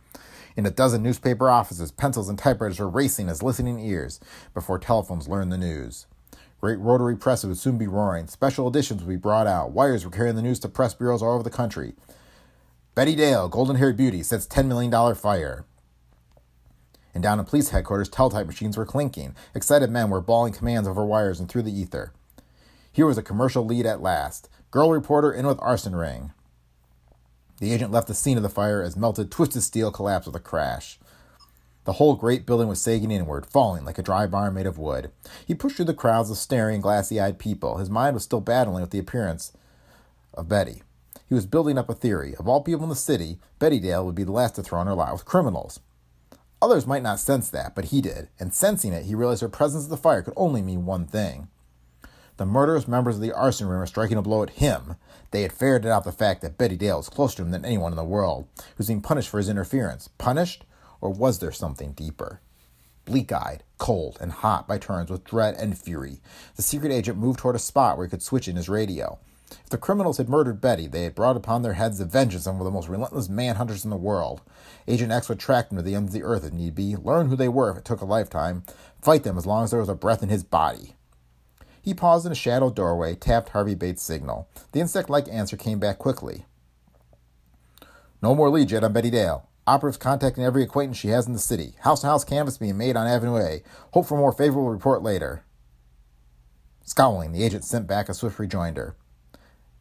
In 0.56 0.66
a 0.66 0.72
dozen 0.72 1.04
newspaper 1.04 1.50
offices, 1.50 1.92
pencils 1.92 2.30
and 2.30 2.38
typewriters 2.38 2.80
were 2.80 2.90
racing 2.90 3.30
as 3.30 3.44
listening 3.44 3.80
ears 3.80 4.20
before 4.54 4.80
telephones 4.80 5.28
learned 5.28 5.52
the 5.52 5.58
news. 5.58 6.08
Great 6.62 6.80
rotary 6.80 7.16
presses 7.16 7.48
would 7.48 7.58
soon 7.58 7.78
be 7.78 7.88
roaring. 7.88 8.26
Special 8.28 8.68
editions 8.68 9.02
would 9.02 9.10
be 9.10 9.18
brought 9.18 9.48
out. 9.48 9.72
Wires 9.72 10.06
were 10.06 10.12
carrying 10.12 10.36
the 10.36 10.42
news 10.42 10.60
to 10.60 10.70
press 10.70 10.94
bureaus 10.94 11.22
all 11.22 11.34
over 11.34 11.44
the 11.44 11.50
country. 11.50 11.94
Betty 12.96 13.16
Dale, 13.16 13.50
golden 13.50 13.76
haired 13.76 13.98
beauty, 13.98 14.24
sets 14.24 14.48
$10 14.48 14.68
million 14.68 15.16
fire. 15.16 15.66
And 17.14 17.22
down 17.22 17.40
in 17.40 17.46
police 17.46 17.70
headquarters, 17.70 18.10
teletype 18.10 18.48
machines 18.48 18.78
were 18.78 18.86
clinking. 18.86 19.36
Excited 19.54 19.92
men 19.92 20.10
were 20.10 20.22
bawling 20.22 20.54
commands 20.54 20.88
over 20.88 21.06
wires 21.06 21.40
and 21.40 21.50
through 21.50 21.64
the 21.64 21.78
ether. 21.78 22.14
Here 22.94 23.08
was 23.08 23.18
a 23.18 23.24
commercial 23.24 23.66
lead 23.66 23.88
at 23.88 24.04
last. 24.04 24.50
Girl 24.70 24.92
reporter 24.92 25.34
in 25.34 25.48
with 25.48 25.60
arson 25.62 25.96
ring. 25.96 26.32
The 27.58 27.74
agent 27.74 27.92
left 27.92 28.08
the 28.08 28.14
scene 28.14 28.38
of 28.38 28.44
the 28.44 28.50
fire 28.50 28.84
as 28.84 28.96
melted, 28.96 29.32
twisted 29.32 29.64
steel 29.64 29.92
collapsed 29.92 30.28
with 30.28 30.36
a 30.36 30.40
crash. 30.40 31.00
The 31.86 31.94
whole 31.94 32.16
great 32.16 32.46
building 32.46 32.68
was 32.68 32.80
sagging 32.80 33.10
inward, 33.10 33.48
falling 33.48 33.84
like 33.84 33.98
a 33.98 34.04
dry 34.04 34.28
barn 34.28 34.54
made 34.54 34.68
of 34.68 34.78
wood. 34.78 35.12
He 35.44 35.56
pushed 35.56 35.78
through 35.78 35.86
the 35.86 35.96
crowds 35.96 36.30
of 36.30 36.38
staring, 36.38 36.82
glassy 36.82 37.20
eyed 37.20 37.40
people. 37.40 37.78
His 37.78 37.90
mind 37.90 38.14
was 38.14 38.24
still 38.24 38.42
battling 38.42 38.82
with 38.82 38.92
the 38.92 39.00
appearance 39.00 39.54
of 40.36 40.48
Betty. 40.48 40.84
He 41.28 41.34
was 41.34 41.48
building 41.48 41.80
up 41.80 41.90
a 41.90 41.96
theory. 41.96 42.36
Of 42.36 42.48
all 42.48 42.62
people 42.62 42.84
in 42.84 42.90
the 42.90 42.96
city, 42.96 43.40
Betty 43.58 43.80
Dale 43.80 44.06
would 44.06 44.16
be 44.16 44.24
the 44.24 44.32
last 44.32 44.54
to 44.56 44.62
throw 44.62 44.82
in 44.82 44.88
her 44.88 44.94
lot 44.94 45.14
with 45.14 45.26
criminals. 45.26 45.80
Others 46.62 46.86
might 46.86 47.04
not 47.04 47.20
sense 47.20 47.50
that, 47.50 47.74
but 47.74 47.86
he 47.86 48.02
did, 48.02 48.30
and 48.40 48.54
sensing 48.54 48.94
it, 48.94 49.06
he 49.06 49.16
realized 49.16 49.42
her 49.42 49.50
presence 49.50 49.86
at 49.86 49.90
the 49.90 49.98
fire 49.98 50.22
could 50.22 50.36
only 50.38 50.62
mean 50.62 50.86
one 50.86 51.08
thing 51.08 51.48
the 52.38 52.46
murderous 52.46 52.88
members 52.88 53.16
of 53.16 53.22
the 53.22 53.32
arson 53.32 53.68
ring 53.68 53.80
were 53.80 53.86
striking 53.86 54.18
a 54.18 54.22
blow 54.22 54.44
at 54.44 54.52
him. 54.52 54.96
They 55.32 55.44
had 55.44 55.54
ferreted 55.54 55.92
out 55.92 56.04
the 56.04 56.12
fact 56.12 56.42
that 56.42 56.58
Betty 56.58 56.76
Dale 56.76 56.98
was 56.98 57.10
closer 57.10 57.38
to 57.38 57.42
him 57.44 57.52
than 57.52 57.66
anyone 57.66 57.92
in 57.92 57.98
the 57.98 58.04
world, 58.04 58.48
who 58.78 58.84
being 58.84 59.02
punished 59.02 59.30
for 59.30 59.38
his 59.38 59.50
interference. 59.50 60.08
Punished? 60.18 60.66
Or 61.02 61.10
was 61.10 61.40
there 61.40 61.52
something 61.52 61.92
deeper? 61.94 62.40
Bleak 63.06 63.32
eyed, 63.32 63.64
cold, 63.78 64.18
and 64.22 64.32
hot 64.32 64.68
by 64.68 64.78
turns 64.78 65.10
with 65.10 65.26
dread 65.26 65.56
and 65.56 65.78
fury, 65.78 66.22
the 66.56 66.62
secret 66.62 66.92
agent 66.92 67.18
moved 67.18 67.40
toward 67.40 67.56
a 67.56 67.60
spot 67.60 67.98
where 67.98 68.06
he 68.06 68.10
could 68.10 68.24
switch 68.24 68.48
in 68.48 68.56
his 68.56 68.70
radio. 68.70 69.20
If 69.52 69.70
the 69.70 69.78
criminals 69.78 70.18
had 70.18 70.30
murdered 70.30 70.62
Betty, 70.62 70.88
they 70.88 71.04
had 71.04 71.14
brought 71.14 71.36
upon 71.36 71.62
their 71.62 71.74
heads 71.74 71.98
the 72.00 72.06
vengeance 72.06 72.48
of 72.48 72.54
one 72.54 72.62
of 72.62 72.66
the 72.66 72.72
most 72.72 72.88
relentless 72.88 73.28
manhunters 73.28 73.84
in 73.84 73.90
the 73.90 73.98
world. 73.98 74.42
Agent 74.88 75.12
X 75.12 75.30
would 75.30 75.40
track 75.40 75.70
them 75.70 75.78
to 75.78 75.84
the 75.84 75.96
ends 75.96 76.10
of 76.10 76.14
the 76.14 76.24
earth 76.24 76.46
if 76.46 76.54
need 76.54 76.76
be, 76.76 76.96
learn 76.96 77.28
who 77.28 77.36
they 77.36 77.50
were 77.50 77.70
if 77.70 77.78
it 77.78 77.86
took 77.86 78.02
a 78.02 78.06
lifetime, 78.06 78.64
fight 79.02 79.24
them 79.24 79.38
as 79.38 79.46
long 79.46 79.66
as 79.66 79.72
there 79.72 79.80
was 79.80 79.90
a 79.90 79.96
breath 79.96 80.24
in 80.24 80.30
his 80.30 80.44
body. 80.44 80.96
He 81.84 81.94
paused 81.94 82.26
in 82.26 82.32
a 82.32 82.36
shadowed 82.36 82.76
doorway, 82.76 83.14
tapped 83.14 83.50
Harvey 83.50 83.76
Bates' 83.76 84.02
signal. 84.02 84.48
The 84.72 84.80
insect 84.80 85.10
like 85.10 85.28
answer 85.28 85.58
came 85.58 85.80
back 85.80 86.00
quickly. 86.00 86.46
No 88.22 88.34
more 88.34 88.50
leads 88.50 88.72
yet 88.72 88.86
on 88.86 88.94
Betty 88.94 89.12
Dale. 89.12 89.50
Operatives 89.68 89.98
contacting 89.98 90.46
every 90.46 90.64
acquaintance 90.64 90.98
she 90.98 91.10
has 91.10 91.28
in 91.28 91.34
the 91.34 91.40
city. 91.40 91.76
House 91.82 92.00
to 92.00 92.08
house 92.08 92.24
canvass 92.24 92.58
being 92.58 92.78
made 92.78 92.96
on 92.96 93.06
Avenue 93.06 93.38
A. 93.38 93.64
Hope 93.92 94.06
for 94.06 94.18
more 94.18 94.32
favorable 94.32 94.70
report 94.70 95.04
later. 95.04 95.44
Scowling, 96.86 97.34
the 97.34 97.44
agent 97.44 97.66
sent 97.66 97.86
back 97.86 98.08
a 98.08 98.14
swift 98.14 98.40
rejoinder. 98.40 98.96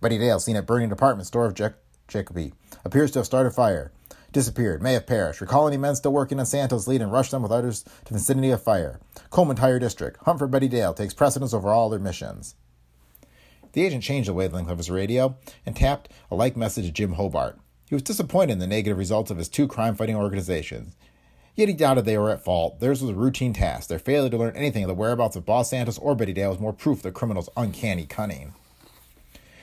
Betty 0.00 0.18
Dale, 0.18 0.40
seen 0.40 0.56
at 0.56 0.66
burning 0.66 0.88
department 0.88 1.28
store 1.28 1.46
of 1.46 1.54
Jac- 1.54 1.74
Jacoby, 2.08 2.52
appears 2.84 3.12
to 3.12 3.20
have 3.20 3.26
started 3.26 3.52
fire. 3.52 3.92
Disappeared, 4.32 4.82
may 4.82 4.94
have 4.94 5.06
perished. 5.06 5.42
Recall 5.42 5.68
any 5.68 5.76
men 5.76 5.94
still 5.94 6.12
working 6.12 6.40
on 6.40 6.46
Santos' 6.46 6.88
lead 6.88 7.02
and 7.02 7.12
rush 7.12 7.30
them 7.30 7.42
with 7.42 7.52
others 7.52 7.82
to 7.82 8.12
the 8.12 8.18
vicinity 8.18 8.50
of 8.50 8.62
fire. 8.62 8.98
Coleman 9.28 9.56
Tire 9.56 9.78
District. 9.78 10.18
Hunt 10.22 10.38
for 10.38 10.48
Betty 10.48 10.68
Dale 10.68 10.94
takes 10.94 11.12
precedence 11.12 11.52
over 11.52 11.68
all 11.68 11.90
their 11.90 12.00
missions. 12.00 12.54
The 13.72 13.84
agent 13.84 14.02
changed 14.02 14.30
the 14.30 14.34
wavelength 14.34 14.70
of 14.70 14.78
his 14.78 14.90
radio 14.90 15.36
and 15.66 15.76
tapped 15.76 16.08
a 16.30 16.34
like 16.34 16.56
message 16.56 16.86
to 16.86 16.92
Jim 16.92 17.12
Hobart. 17.12 17.58
He 17.90 17.94
was 17.94 18.02
disappointed 18.02 18.54
in 18.54 18.58
the 18.58 18.66
negative 18.66 18.96
results 18.96 19.30
of 19.30 19.36
his 19.36 19.50
two 19.50 19.68
crime 19.68 19.94
fighting 19.94 20.16
organizations. 20.16 20.96
Yet 21.54 21.68
he 21.68 21.74
doubted 21.74 22.06
they 22.06 22.16
were 22.16 22.30
at 22.30 22.42
fault. 22.42 22.80
Theirs 22.80 23.02
was 23.02 23.10
a 23.10 23.14
routine 23.14 23.52
task. 23.52 23.90
Their 23.90 23.98
failure 23.98 24.30
to 24.30 24.38
learn 24.38 24.56
anything 24.56 24.84
of 24.84 24.88
the 24.88 24.94
whereabouts 24.94 25.36
of 25.36 25.44
Boss 25.44 25.68
Santos 25.68 25.98
or 25.98 26.14
Betty 26.14 26.32
Dale 26.32 26.48
was 26.48 26.58
more 26.58 26.72
proof 26.72 26.98
of 26.98 27.02
the 27.02 27.12
criminal's 27.12 27.50
uncanny 27.54 28.06
cunning. 28.06 28.54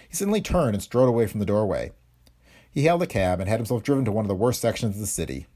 He 0.08 0.16
suddenly 0.16 0.42
turned 0.42 0.76
and 0.76 0.84
strode 0.84 1.10
away 1.10 1.26
from 1.26 1.40
the 1.40 1.46
doorway. 1.48 1.92
He 2.72 2.84
hailed 2.84 3.04
a 3.04 3.08
cab 3.08 3.40
and 3.40 3.50
had 3.50 3.60
himself 3.60 3.84
driven 3.84 4.06
to 4.06 4.12
one 4.12 4.26
of 4.26 4.30
the 4.30 4.36
worst 4.36 4.62
sections 4.62 4.96
of 4.96 5.02
the 5.02 5.08
city. 5.08 5.48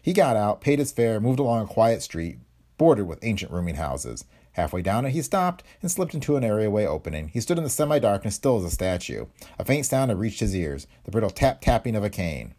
He 0.00 0.12
got 0.12 0.36
out, 0.36 0.60
paid 0.60 0.78
his 0.78 0.92
fare, 0.92 1.20
moved 1.20 1.38
along 1.38 1.64
a 1.64 1.66
quiet 1.66 2.02
street 2.02 2.38
bordered 2.80 3.06
with 3.06 3.18
ancient 3.20 3.52
rooming 3.52 3.74
houses. 3.74 4.24
Halfway 4.52 4.80
down 4.80 5.04
it, 5.04 5.10
he 5.10 5.20
stopped 5.20 5.62
and 5.82 5.90
slipped 5.90 6.14
into 6.14 6.36
an 6.36 6.42
areaway 6.42 6.86
opening. 6.86 7.28
He 7.28 7.38
stood 7.38 7.58
in 7.58 7.62
the 7.62 7.68
semi 7.68 7.98
darkness, 7.98 8.36
still 8.36 8.56
as 8.56 8.64
a 8.64 8.70
statue. 8.70 9.26
A 9.58 9.66
faint 9.66 9.84
sound 9.84 10.10
had 10.10 10.18
reached 10.18 10.40
his 10.40 10.56
ears 10.56 10.86
the 11.04 11.10
brittle 11.10 11.28
tap 11.28 11.60
tapping 11.60 11.94
of 11.94 12.02
a 12.02 12.08
cane. 12.08 12.54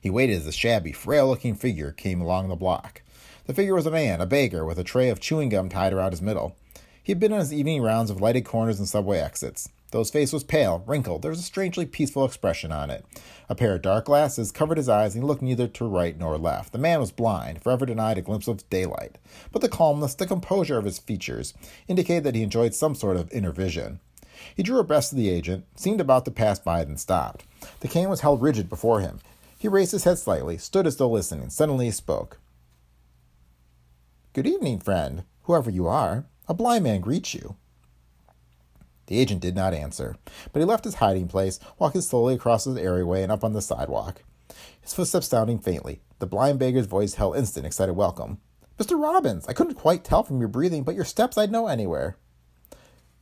He 0.00 0.08
waited 0.08 0.36
as 0.36 0.46
a 0.46 0.52
shabby, 0.52 0.92
frail 0.92 1.26
looking 1.26 1.56
figure 1.56 1.90
came 1.90 2.20
along 2.20 2.48
the 2.48 2.54
block. 2.54 3.02
The 3.46 3.54
figure 3.54 3.74
was 3.74 3.86
a 3.86 3.90
man, 3.90 4.20
a 4.20 4.26
beggar, 4.26 4.64
with 4.64 4.78
a 4.78 4.84
tray 4.84 5.08
of 5.08 5.18
chewing 5.18 5.48
gum 5.48 5.68
tied 5.68 5.92
around 5.92 6.12
his 6.12 6.22
middle. 6.22 6.54
He 7.02 7.10
had 7.10 7.18
been 7.18 7.32
on 7.32 7.40
his 7.40 7.52
evening 7.52 7.82
rounds 7.82 8.08
of 8.08 8.20
lighted 8.20 8.44
corners 8.44 8.78
and 8.78 8.88
subway 8.88 9.18
exits. 9.18 9.68
Though 9.92 9.98
his 9.98 10.10
face 10.10 10.32
was 10.32 10.42
pale, 10.42 10.82
wrinkled, 10.86 11.20
there 11.20 11.30
was 11.30 11.40
a 11.40 11.44
strangely 11.44 11.84
peaceful 11.84 12.24
expression 12.24 12.72
on 12.72 12.88
it. 12.90 13.04
A 13.50 13.54
pair 13.54 13.74
of 13.74 13.82
dark 13.82 14.06
glasses 14.06 14.50
covered 14.50 14.78
his 14.78 14.88
eyes, 14.88 15.14
and 15.14 15.22
he 15.22 15.26
looked 15.28 15.42
neither 15.42 15.68
to 15.68 15.84
right 15.84 16.18
nor 16.18 16.38
left. 16.38 16.72
The 16.72 16.78
man 16.78 16.98
was 16.98 17.12
blind, 17.12 17.62
forever 17.62 17.84
denied 17.84 18.16
a 18.16 18.22
glimpse 18.22 18.48
of 18.48 18.68
daylight. 18.70 19.18
But 19.52 19.60
the 19.60 19.68
calmness, 19.68 20.14
the 20.14 20.26
composure 20.26 20.78
of 20.78 20.86
his 20.86 20.98
features 20.98 21.52
indicated 21.88 22.24
that 22.24 22.34
he 22.34 22.42
enjoyed 22.42 22.74
some 22.74 22.94
sort 22.94 23.18
of 23.18 23.30
inner 23.32 23.52
vision. 23.52 24.00
He 24.56 24.62
drew 24.62 24.78
abreast 24.78 25.12
of 25.12 25.18
the 25.18 25.28
agent, 25.28 25.66
seemed 25.76 26.00
about 26.00 26.24
to 26.24 26.30
pass 26.30 26.58
by, 26.58 26.82
then 26.84 26.96
stopped. 26.96 27.44
The 27.80 27.88
cane 27.88 28.08
was 28.08 28.22
held 28.22 28.40
rigid 28.40 28.70
before 28.70 29.00
him. 29.00 29.20
He 29.58 29.68
raised 29.68 29.92
his 29.92 30.04
head 30.04 30.18
slightly, 30.18 30.56
stood 30.56 30.86
as 30.86 30.96
though 30.96 31.10
listening. 31.10 31.50
Suddenly 31.50 31.84
he 31.84 31.90
spoke. 31.90 32.40
Good 34.32 34.46
evening, 34.46 34.80
friend, 34.80 35.24
whoever 35.42 35.68
you 35.68 35.86
are. 35.86 36.24
A 36.48 36.54
blind 36.54 36.84
man 36.84 37.02
greets 37.02 37.34
you. 37.34 37.56
The 39.06 39.18
agent 39.18 39.40
did 39.40 39.54
not 39.54 39.74
answer, 39.74 40.16
but 40.52 40.60
he 40.60 40.64
left 40.64 40.84
his 40.84 40.94
hiding 40.94 41.28
place, 41.28 41.58
walking 41.78 42.00
slowly 42.00 42.34
across 42.34 42.64
the 42.64 42.80
areaway 42.80 43.22
and 43.22 43.32
up 43.32 43.44
on 43.44 43.52
the 43.52 43.60
sidewalk. 43.62 44.22
His 44.80 44.94
footsteps 44.94 45.28
sounding 45.28 45.58
faintly, 45.58 46.00
the 46.18 46.26
blind 46.26 46.58
beggar's 46.58 46.86
voice 46.86 47.14
held 47.14 47.36
instant, 47.36 47.66
excited 47.66 47.94
welcome. 47.94 48.38
Mr. 48.78 49.00
Robbins, 49.00 49.46
I 49.48 49.52
couldn't 49.52 49.74
quite 49.74 50.04
tell 50.04 50.22
from 50.22 50.38
your 50.38 50.48
breathing, 50.48 50.82
but 50.82 50.94
your 50.94 51.04
steps 51.04 51.36
I'd 51.36 51.52
know 51.52 51.66
anywhere. 51.66 52.16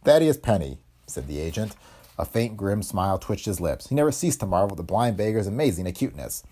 Thaddeus 0.05 0.37
Penny, 0.39 0.79
said 1.07 1.27
the 1.27 1.41
agent. 1.41 1.75
A 2.19 2.25
faint, 2.25 2.57
grim 2.57 2.83
smile 2.83 3.19
twitched 3.19 3.47
his 3.47 3.61
lips. 3.61 3.89
He 3.89 3.95
never 3.95 4.13
ceased 4.13 4.41
to 4.41 4.47
marvel 4.47 4.75
at 4.75 4.77
the 4.77 4.83
blind 4.83 5.17
beggar's 5.17 5.47
amazing 5.47 5.87
acuteness. 5.87 6.43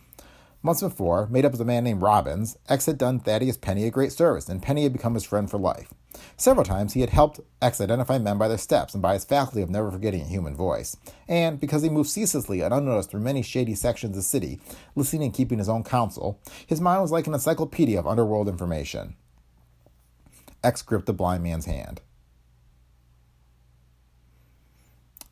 Months 0.60 0.82
before, 0.82 1.28
made 1.28 1.44
up 1.44 1.54
of 1.54 1.60
a 1.60 1.64
man 1.64 1.84
named 1.84 2.02
Robbins, 2.02 2.56
X 2.68 2.86
had 2.86 2.98
done 2.98 3.20
Thaddeus 3.20 3.56
Penny 3.56 3.84
a 3.84 3.90
great 3.90 4.10
service, 4.10 4.48
and 4.48 4.60
Penny 4.60 4.82
had 4.82 4.92
become 4.92 5.14
his 5.14 5.24
friend 5.24 5.48
for 5.48 5.56
life. 5.56 5.94
Several 6.36 6.64
times 6.64 6.94
he 6.94 7.00
had 7.00 7.10
helped 7.10 7.38
X 7.62 7.80
identify 7.80 8.18
men 8.18 8.38
by 8.38 8.48
their 8.48 8.58
steps 8.58 8.92
and 8.92 9.00
by 9.00 9.14
his 9.14 9.24
faculty 9.24 9.62
of 9.62 9.70
never 9.70 9.90
forgetting 9.90 10.22
a 10.22 10.26
human 10.26 10.56
voice. 10.56 10.96
And 11.28 11.60
because 11.60 11.82
he 11.82 11.88
moved 11.88 12.10
ceaselessly 12.10 12.60
and 12.60 12.74
unnoticed 12.74 13.10
through 13.10 13.20
many 13.20 13.42
shady 13.42 13.76
sections 13.76 14.10
of 14.10 14.16
the 14.16 14.22
city, 14.22 14.60
listening 14.96 15.22
and 15.24 15.34
keeping 15.34 15.58
his 15.58 15.68
own 15.68 15.84
counsel, 15.84 16.40
his 16.66 16.80
mind 16.80 17.02
was 17.02 17.12
like 17.12 17.28
an 17.28 17.34
encyclopedia 17.34 17.98
of 17.98 18.06
underworld 18.08 18.48
information. 18.48 19.14
X 20.64 20.82
gripped 20.82 21.06
the 21.06 21.12
blind 21.12 21.44
man's 21.44 21.66
hand. 21.66 22.00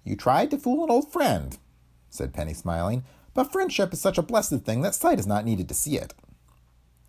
You 0.04 0.14
tried 0.14 0.52
to 0.52 0.58
fool 0.58 0.84
an 0.84 0.90
old 0.90 1.12
friend, 1.12 1.58
said 2.10 2.32
Penny, 2.32 2.54
smiling, 2.54 3.02
but 3.36 3.52
friendship 3.52 3.92
is 3.92 4.00
such 4.00 4.18
a 4.18 4.22
blessed 4.22 4.62
thing 4.62 4.80
that 4.80 4.94
sight 4.94 5.20
is 5.20 5.26
not 5.26 5.44
needed 5.44 5.68
to 5.68 5.74
see 5.74 5.96
it. 5.96 6.14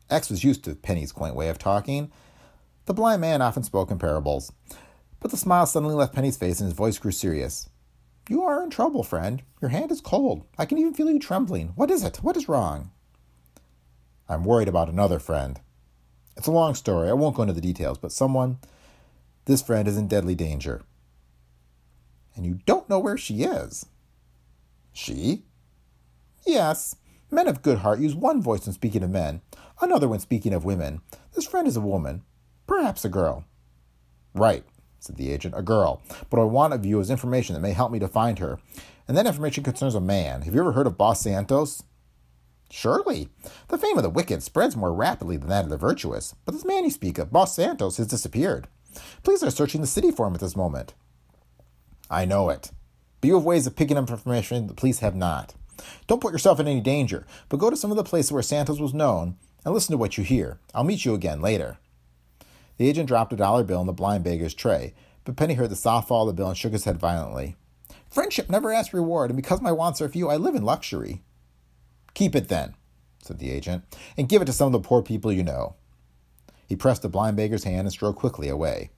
X 0.10 0.30
was 0.30 0.44
used 0.44 0.64
to 0.66 0.76
Penny's 0.76 1.12
quaint 1.12 1.36
way 1.36 1.50
of 1.50 1.58
talking, 1.58 2.12
the 2.86 2.94
blind 2.94 3.20
man 3.20 3.42
often 3.42 3.64
spoke 3.64 3.92
in 3.92 4.00
parables. 4.00 4.52
But 5.20 5.32
the 5.32 5.38
smile 5.38 5.66
suddenly 5.66 5.94
left 5.94 6.14
Penny's 6.14 6.38
face 6.38 6.62
and 6.62 6.68
his 6.68 6.78
voice 6.78 6.98
grew 6.98 7.12
serious. 7.12 7.70
You 8.30 8.44
are 8.44 8.64
in 8.64 8.70
trouble, 8.70 9.04
friend. 9.04 9.42
Your 9.62 9.70
hand 9.70 9.92
is 9.92 10.00
cold. 10.00 10.46
I 10.58 10.66
can 10.66 10.78
even 10.78 10.94
feel 10.94 11.10
you 11.10 11.20
trembling. 11.20 11.70
What 11.76 11.92
is 11.92 12.04
it? 12.04 12.18
What 12.18 12.38
is 12.38 12.48
wrong? 12.48 12.92
I'm 14.30 14.46
worried 14.46 14.70
about 14.70 14.90
another 14.90 15.20
friend. 15.20 15.60
It's 16.38 16.48
a 16.48 16.52
long 16.52 16.76
story. 16.76 17.10
I 17.10 17.14
won't 17.14 17.36
go 17.36 17.42
into 17.42 17.54
the 17.54 17.62
details, 17.62 17.98
but 17.98 18.12
someone, 18.14 18.60
this 19.46 19.62
friend, 19.62 19.88
is 19.88 19.98
in 19.98 20.08
deadly 20.08 20.36
danger. 20.36 20.84
And 22.36 22.46
you 22.46 22.60
don't 22.66 22.90
know 22.90 23.00
where 23.00 23.18
she 23.18 23.44
is. 23.44 23.86
She? 24.94 25.44
Yes. 26.48 26.96
Men 27.30 27.50
of 27.50 27.62
good 27.62 27.80
heart 27.80 28.00
use 28.00 28.16
one 28.16 28.42
voice 28.42 28.66
when 28.66 28.74
speaking 28.74 29.04
of 29.04 29.10
men, 29.10 29.42
another 29.82 30.08
when 30.08 30.22
speaking 30.22 30.54
of 30.54 30.64
women. 30.64 31.02
This 31.36 31.46
friend 31.46 31.68
is 31.68 31.76
a 31.76 31.82
woman. 31.82 32.24
Perhaps 32.66 33.04
a 33.04 33.10
girl. 33.10 33.44
Right, 34.34 34.64
said 35.00 35.18
the 35.18 35.30
agent, 35.32 35.56
a 35.58 35.62
girl. 35.62 36.02
But 36.30 36.38
what 36.38 36.44
I 36.44 36.46
want 36.46 36.74
of 36.74 36.86
you 36.86 37.02
is 37.02 37.10
information 37.10 37.54
that 37.54 37.60
may 37.60 37.74
help 37.74 37.92
me 37.92 38.00
to 38.00 38.08
find 38.08 38.40
her. 38.40 38.60
And 39.10 39.18
that 39.18 39.28
information 39.28 39.66
concerns 39.66 39.94
a 39.94 40.00
man. 40.00 40.44
Have 40.44 40.54
you 40.54 40.62
ever 40.62 40.72
heard 40.72 40.88
of 40.88 40.98
Boss 40.98 41.22
Santos? 41.22 41.84
Surely. 42.70 43.28
The 43.68 43.78
fame 43.78 43.98
of 43.98 44.04
the 44.04 44.10
wicked 44.10 44.42
spreads 44.42 44.78
more 44.78 44.94
rapidly 44.94 45.36
than 45.36 45.50
that 45.50 45.66
of 45.66 45.70
the 45.70 45.78
virtuous. 45.78 46.34
But 46.46 46.54
this 46.54 46.66
man 46.66 46.86
you 46.86 46.92
speak 46.92 47.18
of, 47.18 47.32
Boss 47.32 47.56
Santos, 47.56 47.98
has 47.98 48.08
disappeared. 48.08 48.70
Police 49.24 49.44
are 49.44 49.52
searching 49.52 49.82
the 49.82 49.88
city 49.88 50.12
for 50.12 50.28
him 50.28 50.34
at 50.34 50.40
this 50.40 50.56
moment. 50.56 50.94
I 52.10 52.24
know 52.24 52.50
it. 52.50 52.72
But 53.20 53.28
you 53.28 53.36
have 53.36 53.44
ways 53.44 53.68
of 53.68 53.76
picking 53.76 53.98
up 53.98 54.10
information 54.10 54.68
the 54.68 54.74
police 54.74 55.00
have 55.00 55.16
not. 55.16 55.54
Don't 56.08 56.22
put 56.22 56.32
yourself 56.32 56.60
in 56.60 56.68
any 56.68 56.82
danger, 56.82 57.26
but 57.50 57.58
go 57.58 57.70
to 57.70 57.78
some 57.78 57.92
of 57.92 57.98
the 57.98 58.04
places 58.04 58.32
where 58.32 58.42
Santos 58.42 58.80
was 58.80 58.94
known 58.94 59.38
and 59.64 59.74
listen 59.74 59.92
to 59.94 59.98
what 59.98 60.18
you 60.18 60.24
hear. 60.24 60.60
I'll 60.74 60.84
meet 60.84 61.06
you 61.06 61.14
again 61.14 61.42
later. 61.42 61.78
The 62.78 62.88
agent 62.88 63.08
dropped 63.08 63.34
a 63.34 63.36
dollar 63.36 63.64
bill 63.64 63.82
in 63.82 63.88
the 63.88 63.94
blind 63.94 64.24
beggar's 64.24 64.54
tray, 64.54 64.94
but 65.26 65.36
Penny 65.36 65.56
heard 65.56 65.70
the 65.70 65.76
soft 65.76 66.08
fall 66.08 66.28
of 66.28 66.36
the 66.36 66.40
bill 66.40 66.50
and 66.50 66.58
shook 66.58 66.74
his 66.74 66.86
head 66.86 66.98
violently. 66.98 67.56
Friendship 68.10 68.50
never 68.50 68.72
asks 68.72 68.94
reward, 68.94 69.30
and 69.30 69.38
because 69.38 69.62
my 69.62 69.72
wants 69.72 70.02
are 70.02 70.10
few, 70.10 70.30
I 70.30 70.38
live 70.38 70.56
in 70.56 70.64
luxury. 70.64 71.22
Keep 72.14 72.36
it 72.36 72.48
then, 72.48 72.76
said 73.22 73.40
the 73.40 73.52
agent, 73.52 73.84
and 74.18 74.30
give 74.30 74.42
it 74.42 74.46
to 74.46 74.54
some 74.54 74.68
of 74.68 74.72
the 74.72 74.88
poor 74.88 75.02
people 75.02 75.32
you 75.32 75.44
know. 75.44 75.76
He 76.68 76.76
pressed 76.76 77.02
the 77.02 77.10
blind 77.10 77.38
beggar's 77.38 77.64
hand 77.64 77.82
and 77.82 77.92
strode 77.92 78.16
quickly 78.16 78.50
away. 78.50 78.90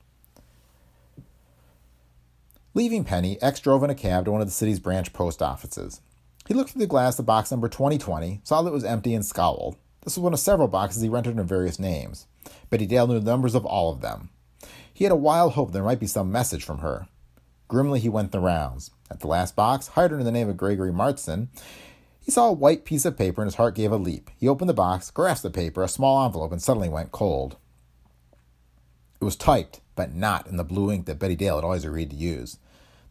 Leaving 2.74 3.04
Penny, 3.04 3.42
X 3.42 3.60
drove 3.60 3.84
in 3.84 3.90
a 3.90 3.96
cab 3.96 4.26
to 4.26 4.32
one 4.32 4.42
of 4.42 4.48
the 4.48 4.54
city's 4.54 4.80
branch 4.80 5.12
post 5.14 5.42
offices. 5.42 6.02
He 6.50 6.56
looked 6.56 6.72
through 6.72 6.80
the 6.80 6.88
glass 6.88 7.20
of 7.20 7.28
box 7.28 7.52
number 7.52 7.70
2020, 7.70 8.42
saw 8.44 8.64
that 8.64 8.72
it 8.72 8.74
was 8.74 8.84
empty, 8.84 9.14
and 9.14 9.24
scowled. 9.24 9.78
This 10.02 10.18
was 10.18 10.24
one 10.24 10.34
of 10.34 10.40
several 10.40 10.68
boxes 10.68 11.04
he 11.04 11.08
rented 11.08 11.34
under 11.34 11.44
various 11.44 11.78
names. 11.78 12.26
Betty 12.72 12.88
Dale 12.88 13.06
knew 13.06 13.20
the 13.20 13.32
numbers 13.32 13.54
of 13.54 13.68
all 13.68 13.94
of 13.94 14.02
them. 14.02 14.32
He 14.92 15.04
had 15.04 15.12
a 15.12 15.16
wild 15.16 15.54
hope 15.54 15.74
there 15.74 15.84
might 15.84 16.00
be 16.00 16.08
some 16.08 16.32
message 16.32 16.64
from 16.64 16.80
her. 16.80 17.08
Grimly 17.68 18.00
he 18.00 18.10
went 18.10 18.32
the 18.32 18.40
rounds. 18.40 18.90
At 19.12 19.20
the 19.20 19.28
last 19.28 19.56
box, 19.56 19.90
hired 19.90 20.12
under 20.12 20.24
the 20.24 20.32
name 20.32 20.50
of 20.50 20.58
Gregory 20.58 20.92
Marsden, 20.92 21.50
he 22.20 22.32
saw 22.32 22.48
a 22.50 22.54
white 22.54 22.84
piece 22.84 23.06
of 23.06 23.16
paper 23.16 23.44
and 23.44 23.48
his 23.48 23.58
heart 23.58 23.76
gave 23.76 23.92
a 23.92 23.98
leap. 23.98 24.32
He 24.36 24.48
opened 24.48 24.70
the 24.70 24.74
box, 24.74 25.12
grasped 25.12 25.44
the 25.44 25.52
paper, 25.52 25.84
a 25.84 25.88
small 25.88 26.26
envelope, 26.26 26.52
and 26.52 26.60
suddenly 26.60 26.90
went 26.90 27.12
cold. 27.12 27.58
It 29.22 29.26
was 29.26 29.36
typed, 29.36 29.82
but 29.96 30.16
not 30.16 30.48
in 30.48 30.58
the 30.58 30.64
blue 30.64 30.92
ink 30.92 31.06
that 31.06 31.20
Betty 31.20 31.36
Dale 31.36 31.58
had 31.58 31.64
always 31.64 31.86
agreed 31.86 32.10
to 32.10 32.16
use. 32.16 32.58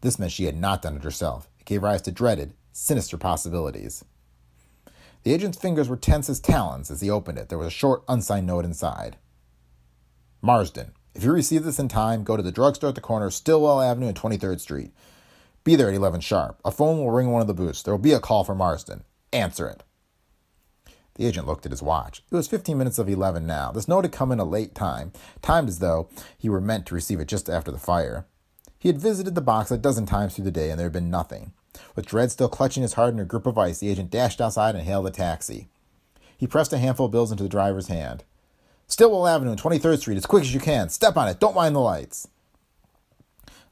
This 0.01 0.19
meant 0.19 0.33
she 0.33 0.43
had 0.43 0.59
not 0.59 0.81
done 0.81 0.97
it 0.97 1.05
herself. 1.05 1.47
It 1.61 1.65
gave 1.65 1.83
rise 1.83 2.01
to 2.01 2.11
dreaded, 2.11 2.53
sinister 2.71 3.17
possibilities. 3.17 4.03
The 5.23 5.33
agent's 5.33 5.57
fingers 5.57 5.89
were 5.89 5.97
tense 5.97 6.29
as 6.29 6.39
talons 6.39 6.89
as 6.89 7.01
he 7.01 7.09
opened 7.09 7.37
it. 7.37 7.49
There 7.49 7.57
was 7.57 7.67
a 7.67 7.71
short, 7.71 8.03
unsigned 8.07 8.47
note 8.47 8.65
inside. 8.65 9.17
Marsden, 10.41 10.93
if 11.13 11.23
you 11.23 11.33
receive 11.33 11.63
this 11.63 11.79
in 11.79 11.89
time, 11.89 12.23
go 12.23 12.37
to 12.37 12.43
the 12.43 12.51
drugstore 12.51 12.89
at 12.89 12.95
the 12.95 13.01
corner 13.01 13.25
of 13.25 13.33
Stillwell 13.33 13.81
Avenue 13.81 14.07
and 14.07 14.15
23rd 14.15 14.59
Street. 14.59 14.91
Be 15.63 15.75
there 15.75 15.89
at 15.89 15.95
11 15.95 16.21
sharp. 16.21 16.61
A 16.63 16.71
phone 16.71 16.99
will 16.99 17.11
ring 17.11 17.27
in 17.27 17.33
one 17.33 17.41
of 17.41 17.47
the 17.47 17.53
booths. 17.53 17.83
There 17.83 17.93
will 17.93 17.99
be 17.99 18.13
a 18.13 18.19
call 18.19 18.43
for 18.43 18.55
Marsden. 18.55 19.03
Answer 19.33 19.67
it. 19.67 19.83
The 21.15 21.25
agent 21.25 21.47
looked 21.47 21.65
at 21.65 21.73
his 21.73 21.83
watch. 21.83 22.23
It 22.31 22.35
was 22.35 22.47
15 22.47 22.77
minutes 22.77 22.97
of 22.97 23.09
11 23.09 23.45
now. 23.45 23.73
This 23.73 23.89
note 23.89 24.05
had 24.05 24.13
come 24.13 24.31
in 24.31 24.39
a 24.39 24.45
late 24.45 24.73
time, 24.73 25.11
timed 25.41 25.67
as 25.67 25.79
though 25.79 26.07
he 26.37 26.47
were 26.47 26.61
meant 26.61 26.85
to 26.85 26.95
receive 26.95 27.19
it 27.19 27.27
just 27.27 27.49
after 27.49 27.71
the 27.71 27.77
fire. 27.77 28.25
He 28.79 28.87
had 28.87 29.01
visited 29.01 29.35
the 29.35 29.41
box 29.41 29.69
a 29.69 29.77
dozen 29.77 30.05
times 30.05 30.35
through 30.35 30.45
the 30.45 30.51
day, 30.51 30.69
and 30.69 30.79
there 30.79 30.85
had 30.85 30.93
been 30.93 31.11
nothing. 31.11 31.51
With 31.95 32.05
dread 32.05 32.31
still 32.31 32.49
clutching 32.49 32.83
his 32.83 32.93
heart 32.93 33.13
in 33.13 33.19
a 33.19 33.25
grip 33.25 33.45
of 33.45 33.57
ice, 33.57 33.79
the 33.79 33.89
agent 33.89 34.11
dashed 34.11 34.41
outside 34.41 34.75
and 34.75 34.83
hailed 34.83 35.07
a 35.07 35.11
taxi. 35.11 35.67
He 36.37 36.47
pressed 36.47 36.73
a 36.73 36.77
handful 36.77 37.07
of 37.07 37.11
bills 37.11 37.31
into 37.31 37.43
the 37.43 37.49
driver's 37.49 37.87
hand. 37.87 38.23
Stillwell 38.87 39.27
Avenue 39.27 39.51
and 39.51 39.61
23rd 39.61 39.99
Street, 39.99 40.17
as 40.17 40.25
quick 40.25 40.43
as 40.43 40.53
you 40.53 40.59
can. 40.59 40.89
Step 40.89 41.17
on 41.17 41.27
it. 41.27 41.39
Don't 41.39 41.55
mind 41.55 41.75
the 41.75 41.79
lights. 41.79 42.27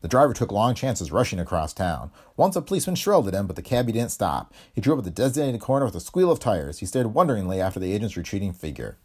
The 0.02 0.08
driver 0.08 0.34
took 0.34 0.52
long 0.52 0.76
chances 0.76 1.12
rushing 1.12 1.39
across 1.39 1.74
town. 1.74 2.12
Once 2.36 2.56
a 2.56 2.62
policeman 2.62 2.96
shrilled 2.96 3.28
at 3.28 3.34
him, 3.34 3.48
but 3.48 3.56
the 3.56 3.63
cabbie 3.63 3.93
didn't 3.93 4.12
stop. 4.12 4.54
He 4.72 4.80
drove 4.80 5.00
at 5.00 5.06
the 5.06 5.12
designated 5.12 5.60
corner 5.60 5.86
with 5.86 5.96
a 5.96 6.00
squeal 6.00 6.30
of 6.30 6.39
tires. 6.39 6.80
He 6.80 6.86
stared 6.86 7.13
wonderingly 7.15 7.60
after 7.60 7.80
the 7.80 7.91
agent's 7.93 8.15
retreating 8.15 8.54
figure. 8.54 8.98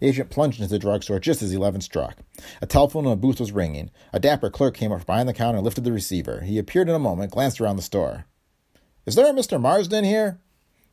The 0.00 0.08
agent 0.08 0.30
plunged 0.30 0.60
into 0.60 0.70
the 0.70 0.78
drugstore 0.78 1.20
just 1.20 1.42
as 1.42 1.52
eleven 1.52 1.80
struck. 1.80 2.18
A 2.60 2.66
telephone 2.66 3.06
in 3.06 3.12
a 3.12 3.16
booth 3.16 3.38
was 3.38 3.52
ringing. 3.52 3.90
A 4.12 4.18
dapper 4.18 4.50
clerk 4.50 4.74
came 4.74 4.90
up 4.90 5.06
behind 5.06 5.28
the 5.28 5.32
counter 5.32 5.58
and 5.58 5.64
lifted 5.64 5.84
the 5.84 5.92
receiver. 5.92 6.40
He 6.40 6.58
appeared 6.58 6.88
in 6.88 6.94
a 6.94 6.98
moment, 6.98 7.32
glanced 7.32 7.60
around 7.60 7.76
the 7.76 7.82
store. 7.82 8.26
Is 9.04 9.16
there 9.16 9.26
a 9.26 9.32
Mr. 9.32 9.60
Marsden 9.60 10.04
here? 10.04 10.38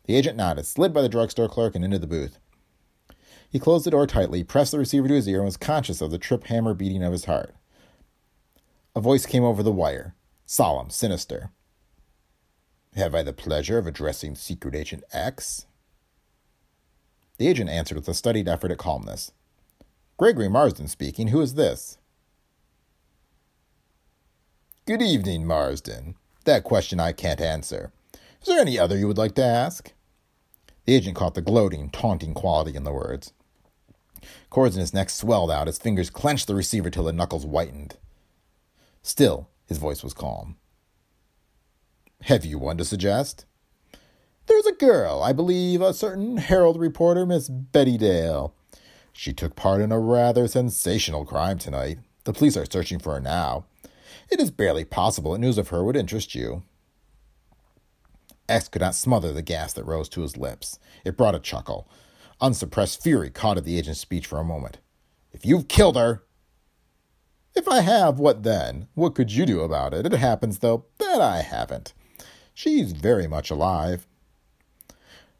The 0.05 0.15
agent 0.15 0.35
nodded, 0.35 0.65
slid 0.65 0.93
by 0.93 1.01
the 1.01 1.09
drugstore 1.09 1.47
clerk, 1.47 1.75
and 1.75 1.85
into 1.85 1.99
the 1.99 2.07
booth. 2.07 2.39
He 3.49 3.59
closed 3.59 3.85
the 3.85 3.91
door 3.91 4.07
tightly, 4.07 4.43
pressed 4.43 4.71
the 4.71 4.79
receiver 4.79 5.07
to 5.07 5.13
his 5.13 5.27
ear, 5.27 5.37
and 5.37 5.45
was 5.45 5.57
conscious 5.57 6.01
of 6.01 6.09
the 6.09 6.17
trip 6.17 6.45
hammer 6.45 6.73
beating 6.73 7.03
of 7.03 7.11
his 7.11 7.25
heart. 7.25 7.55
A 8.95 9.01
voice 9.01 9.25
came 9.25 9.43
over 9.43 9.61
the 9.61 9.71
wire, 9.71 10.15
solemn, 10.45 10.89
sinister. 10.89 11.51
Have 12.95 13.13
I 13.13 13.21
the 13.21 13.33
pleasure 13.33 13.77
of 13.77 13.85
addressing 13.85 14.35
Secret 14.35 14.75
Agent 14.75 15.03
X? 15.13 15.67
The 17.37 17.47
agent 17.47 17.69
answered 17.69 17.95
with 17.95 18.07
a 18.07 18.13
studied 18.15 18.47
effort 18.47 18.71
at 18.71 18.79
calmness. 18.79 19.31
Gregory 20.17 20.49
Marsden 20.49 20.87
speaking. 20.87 21.27
Who 21.27 21.39
is 21.39 21.53
this? 21.53 21.97
Good 24.85 25.01
evening, 25.01 25.45
Marsden. 25.45 26.15
That 26.45 26.63
question 26.63 26.99
I 26.99 27.13
can't 27.13 27.39
answer. 27.39 27.93
Is 28.41 28.47
there 28.47 28.59
any 28.59 28.79
other 28.79 28.97
you 28.97 29.07
would 29.07 29.17
like 29.17 29.35
to 29.35 29.43
ask? 29.43 29.91
The 30.85 30.95
agent 30.95 31.15
caught 31.15 31.35
the 31.35 31.41
gloating, 31.41 31.89
taunting 31.89 32.33
quality 32.33 32.75
in 32.75 32.83
the 32.83 32.93
words. 32.93 33.33
Cords 34.49 34.75
in 34.75 34.81
his 34.81 34.93
neck 34.93 35.09
swelled 35.09 35.51
out. 35.51 35.67
His 35.67 35.77
fingers 35.77 36.09
clenched 36.09 36.47
the 36.47 36.55
receiver 36.55 36.89
till 36.89 37.03
the 37.03 37.13
knuckles 37.13 37.43
whitened. 37.43 37.97
Still, 39.01 39.49
his 39.65 39.77
voice 39.77 40.03
was 40.03 40.13
calm. 40.13 40.57
Have 42.23 42.45
you 42.45 42.57
one 42.57 42.77
to 42.77 42.85
suggest? 42.85 43.45
There's 44.47 44.65
a 44.65 44.73
girl, 44.73 45.21
I 45.21 45.31
believe, 45.31 45.81
a 45.81 45.93
certain 45.93 46.37
Herald 46.37 46.79
reporter, 46.79 47.25
Miss 47.25 47.49
Betty 47.49 47.97
Dale. 47.97 48.53
She 49.13 49.31
took 49.31 49.55
part 49.55 49.81
in 49.81 49.91
a 49.91 49.99
rather 49.99 50.47
sensational 50.47 51.25
crime 51.25 51.59
tonight. 51.59 51.99
The 52.23 52.33
police 52.33 52.57
are 52.57 52.65
searching 52.65 52.99
for 52.99 53.13
her 53.13 53.21
now. 53.21 53.65
It 54.31 54.39
is 54.39 54.51
barely 54.51 54.85
possible 54.85 55.33
that 55.33 55.39
news 55.39 55.57
of 55.57 55.69
her 55.69 55.83
would 55.83 55.95
interest 55.95 56.35
you. 56.35 56.63
X 58.49 58.67
could 58.67 58.81
not 58.81 58.95
smother 58.95 59.31
the 59.31 59.41
gas 59.41 59.73
that 59.73 59.85
rose 59.85 60.09
to 60.09 60.21
his 60.21 60.35
lips. 60.35 60.79
It 61.05 61.15
brought 61.15 61.35
a 61.35 61.39
chuckle. 61.39 61.87
Unsuppressed 62.41 63.01
fury 63.03 63.29
caught 63.29 63.57
at 63.57 63.63
the 63.63 63.77
agent's 63.77 63.99
speech 63.99 64.25
for 64.25 64.39
a 64.39 64.43
moment. 64.43 64.79
If 65.31 65.45
you've 65.45 65.67
killed 65.67 65.95
her, 65.95 66.23
if 67.55 67.67
I 67.67 67.81
have, 67.81 68.19
what 68.19 68.43
then? 68.43 68.87
What 68.93 69.15
could 69.15 69.31
you 69.31 69.45
do 69.45 69.61
about 69.61 69.93
it? 69.93 70.05
It 70.05 70.13
happens, 70.13 70.59
though, 70.59 70.85
that 70.97 71.19
I 71.21 71.41
haven't. 71.41 71.93
She's 72.53 72.91
very 72.91 73.27
much 73.27 73.49
alive. 73.49 74.07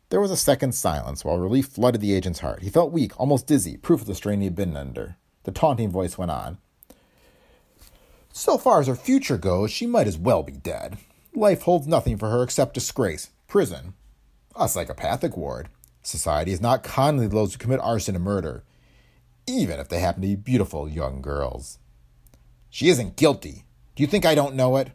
There 0.09 0.19
was 0.19 0.31
a 0.31 0.37
second's 0.37 0.77
silence 0.77 1.23
while 1.23 1.37
relief 1.37 1.67
flooded 1.67 2.01
the 2.01 2.13
agent's 2.13 2.39
heart. 2.39 2.63
He 2.63 2.69
felt 2.69 2.91
weak, 2.91 3.17
almost 3.19 3.47
dizzy, 3.47 3.77
proof 3.77 4.01
of 4.01 4.07
the 4.07 4.15
strain 4.15 4.39
he 4.39 4.45
had 4.45 4.55
been 4.55 4.75
under. 4.75 5.17
The 5.43 5.51
taunting 5.51 5.91
voice 5.91 6.17
went 6.17 6.31
on. 6.31 6.57
So 8.33 8.57
far 8.57 8.79
as 8.81 8.87
her 8.87 8.95
future 8.95 9.37
goes, 9.37 9.71
she 9.71 9.85
might 9.85 10.07
as 10.07 10.17
well 10.17 10.43
be 10.43 10.53
dead. 10.53 10.97
Life 11.33 11.61
holds 11.63 11.87
nothing 11.87 12.17
for 12.17 12.29
her 12.29 12.43
except 12.43 12.73
disgrace, 12.73 13.29
prison, 13.47 13.93
a 14.55 14.67
psychopathic 14.67 15.37
ward. 15.37 15.69
Society 16.01 16.51
is 16.51 16.61
not 16.61 16.83
kindly 16.83 17.27
to 17.27 17.33
those 17.33 17.53
who 17.53 17.59
commit 17.59 17.79
arson 17.81 18.15
and 18.15 18.23
murder, 18.23 18.63
even 19.47 19.79
if 19.79 19.89
they 19.89 19.99
happen 19.99 20.21
to 20.21 20.27
be 20.27 20.35
beautiful 20.35 20.89
young 20.89 21.21
girls. 21.21 21.77
She 22.69 22.89
isn't 22.89 23.15
guilty. 23.15 23.65
Do 23.95 24.03
you 24.03 24.07
think 24.07 24.25
I 24.25 24.35
don't 24.35 24.55
know 24.55 24.77
it? 24.77 24.91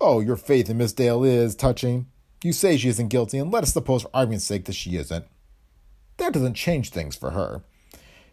Oh, 0.00 0.20
your 0.20 0.36
faith 0.36 0.68
in 0.68 0.78
Miss 0.78 0.92
Dale 0.92 1.24
is 1.24 1.54
touching. 1.54 2.06
You 2.42 2.52
say 2.52 2.76
she 2.76 2.88
isn't 2.88 3.08
guilty, 3.08 3.38
and 3.38 3.50
let 3.50 3.62
us 3.62 3.72
suppose 3.72 4.02
for 4.02 4.10
argument's 4.12 4.44
sake 4.44 4.66
that 4.66 4.74
she 4.74 4.96
isn't. 4.96 5.24
That 6.18 6.32
doesn't 6.32 6.54
change 6.54 6.90
things 6.90 7.16
for 7.16 7.30
her. 7.30 7.62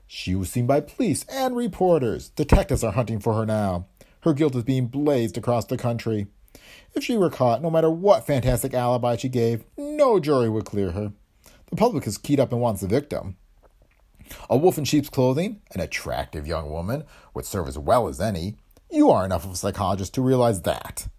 She 0.06 0.36
was 0.36 0.50
seen 0.50 0.68
by 0.68 0.82
police 0.82 1.26
and 1.30 1.56
reporters. 1.56 2.30
Detectives 2.30 2.84
are 2.84 2.92
hunting 2.92 3.20
for 3.20 3.34
her 3.34 3.46
now. 3.46 3.88
Her 4.24 4.34
guilt 4.34 4.56
is 4.56 4.64
being 4.64 4.88
blazed 4.88 5.38
across 5.38 5.66
the 5.66 5.78
country. 5.78 6.28
If 6.94 7.04
she 7.04 7.18
were 7.18 7.30
caught, 7.30 7.62
no 7.62 7.70
matter 7.70 7.90
what 7.90 8.26
fantastic 8.26 8.74
alibi 8.74 9.18
she 9.18 9.28
gave, 9.28 9.66
no 9.78 10.18
jury 10.18 10.48
would 10.48 10.64
clear 10.64 10.92
her. 10.92 11.12
The 11.70 11.76
public 11.76 12.08
is 12.08 12.18
keyed 12.18 12.40
up 12.40 12.54
and 12.54 12.62
wants 12.62 12.80
the 12.80 12.88
victim. 12.88 13.36
A 14.50 14.56
wolf 14.56 14.78
in 14.78 14.86
sheep's 14.86 15.10
clothing, 15.10 15.62
an 15.74 15.82
attractive 15.82 16.48
young 16.48 16.70
woman, 16.70 17.04
would 17.34 17.46
serve 17.46 17.68
as 17.68 17.78
well 17.78 18.08
as 18.08 18.22
any. 18.22 18.56
You 18.90 19.10
are 19.10 19.26
enough 19.26 19.44
of 19.44 19.52
a 19.52 19.56
psychologist 19.58 20.14
to 20.14 20.22
realize 20.22 20.62
that. 20.62 21.10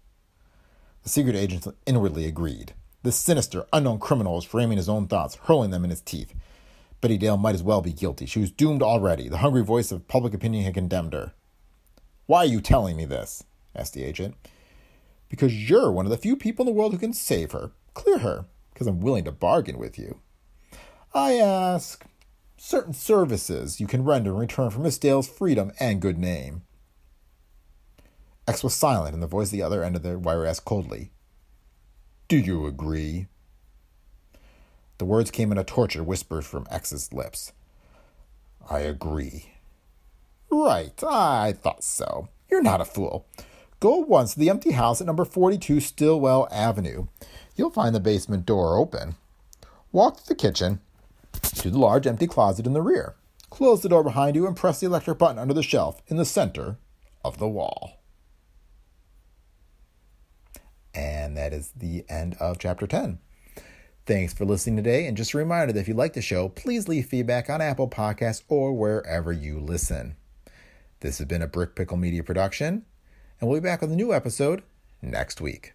The 1.03 1.09
secret 1.09 1.35
agent 1.35 1.67
inwardly 1.85 2.25
agreed. 2.25 2.73
This 3.03 3.17
sinister, 3.17 3.67
unknown 3.71 3.99
criminal 3.99 4.33
was 4.33 4.45
framing 4.45 4.77
his 4.77 4.89
own 4.89 5.07
thoughts, 5.07 5.35
hurling 5.43 5.69
them 5.69 5.83
in 5.83 5.91
his 5.91 6.01
teeth. 6.01 6.33
Betty 7.01 7.19
Dale 7.19 7.37
might 7.37 7.53
as 7.53 7.61
well 7.61 7.81
be 7.81 7.93
guilty. 7.93 8.25
She 8.25 8.39
was 8.39 8.49
doomed 8.49 8.81
already. 8.81 9.29
The 9.29 9.37
hungry 9.37 9.63
voice 9.63 9.91
of 9.91 10.07
public 10.07 10.33
opinion 10.33 10.63
had 10.63 10.73
condemned 10.73 11.13
her. 11.13 11.33
Why 12.25 12.39
are 12.39 12.45
you 12.45 12.61
telling 12.61 12.97
me 12.97 13.05
this? 13.05 13.43
asked 13.75 13.93
the 13.93 14.03
agent. 14.03 14.35
Because 15.29 15.69
you're 15.69 15.91
one 15.91 16.05
of 16.05 16.11
the 16.11 16.17
few 16.17 16.35
people 16.35 16.63
in 16.63 16.73
the 16.73 16.77
world 16.77 16.93
who 16.93 16.99
can 16.99 17.13
save 17.13 17.51
her, 17.51 17.71
clear 17.93 18.19
her, 18.19 18.45
because 18.73 18.87
I'm 18.87 19.01
willing 19.01 19.25
to 19.25 19.31
bargain 19.31 19.77
with 19.77 19.97
you. 19.97 20.19
I 21.13 21.33
ask, 21.33 22.05
certain 22.57 22.93
services 22.93 23.79
you 23.79 23.87
can 23.87 24.03
render 24.03 24.31
in 24.31 24.37
return 24.37 24.69
for 24.69 24.79
Miss 24.79 24.97
Dale's 24.97 25.27
freedom 25.27 25.71
and 25.79 26.01
good 26.01 26.17
name. 26.17 26.63
X 28.47 28.63
was 28.63 28.75
silent, 28.75 29.13
and 29.13 29.23
the 29.23 29.27
voice 29.27 29.49
at 29.49 29.51
the 29.53 29.63
other 29.63 29.83
end 29.83 29.95
of 29.95 30.03
the 30.03 30.19
wire 30.19 30.45
asked 30.45 30.65
coldly, 30.65 31.11
Do 32.27 32.37
you 32.37 32.65
agree? 32.65 33.27
The 34.97 35.05
words 35.05 35.31
came 35.31 35.51
in 35.51 35.57
a 35.57 35.63
tortured 35.63 36.03
whisper 36.03 36.41
from 36.41 36.67
X's 36.69 37.11
lips. 37.11 37.51
I 38.69 38.79
agree. 38.79 39.54
Right, 40.49 41.03
I 41.03 41.53
thought 41.53 41.83
so. 41.83 42.29
You're 42.49 42.61
not 42.61 42.81
a 42.81 42.85
fool. 42.85 43.25
Go 43.79 43.97
once 43.97 44.33
to 44.33 44.39
the 44.39 44.49
empty 44.49 44.71
house 44.71 45.01
at 45.01 45.07
number 45.07 45.25
42 45.25 45.79
Stillwell 45.79 46.47
Avenue. 46.51 47.07
You'll 47.55 47.71
find 47.71 47.93
the 47.93 47.99
basement 47.99 48.45
door 48.45 48.77
open. 48.77 49.15
Walk 49.91 50.17
to 50.17 50.27
the 50.27 50.35
kitchen 50.35 50.79
to 51.41 51.69
the 51.69 51.77
large 51.77 52.07
empty 52.07 52.27
closet 52.27 52.65
in 52.65 52.73
the 52.73 52.81
rear. 52.81 53.15
Close 53.49 53.81
the 53.81 53.89
door 53.89 54.03
behind 54.03 54.35
you 54.35 54.47
and 54.47 54.55
press 54.55 54.79
the 54.79 54.85
electric 54.85 55.17
button 55.17 55.39
under 55.39 55.53
the 55.53 55.63
shelf 55.63 56.01
in 56.07 56.17
the 56.17 56.25
center 56.25 56.77
of 57.23 57.37
the 57.37 57.47
wall. 57.47 57.99
And 60.93 61.35
that 61.37 61.53
is 61.53 61.71
the 61.75 62.05
end 62.09 62.37
of 62.39 62.59
chapter 62.59 62.87
10. 62.87 63.19
Thanks 64.05 64.33
for 64.33 64.45
listening 64.45 64.77
today. 64.77 65.07
And 65.07 65.17
just 65.17 65.33
a 65.33 65.37
reminder 65.37 65.73
that 65.73 65.79
if 65.79 65.87
you 65.87 65.93
like 65.93 66.13
the 66.13 66.21
show, 66.21 66.49
please 66.49 66.87
leave 66.87 67.07
feedback 67.07 67.49
on 67.49 67.61
Apple 67.61 67.89
Podcasts 67.89 68.43
or 68.47 68.73
wherever 68.73 69.31
you 69.31 69.59
listen. 69.59 70.15
This 71.01 71.19
has 71.19 71.27
been 71.27 71.41
a 71.41 71.47
Brick 71.47 71.75
Pickle 71.75 71.97
Media 71.97 72.23
production, 72.23 72.85
and 73.39 73.49
we'll 73.49 73.59
be 73.59 73.63
back 73.63 73.81
with 73.81 73.91
a 73.91 73.95
new 73.95 74.13
episode 74.13 74.63
next 75.01 75.39
week. 75.39 75.74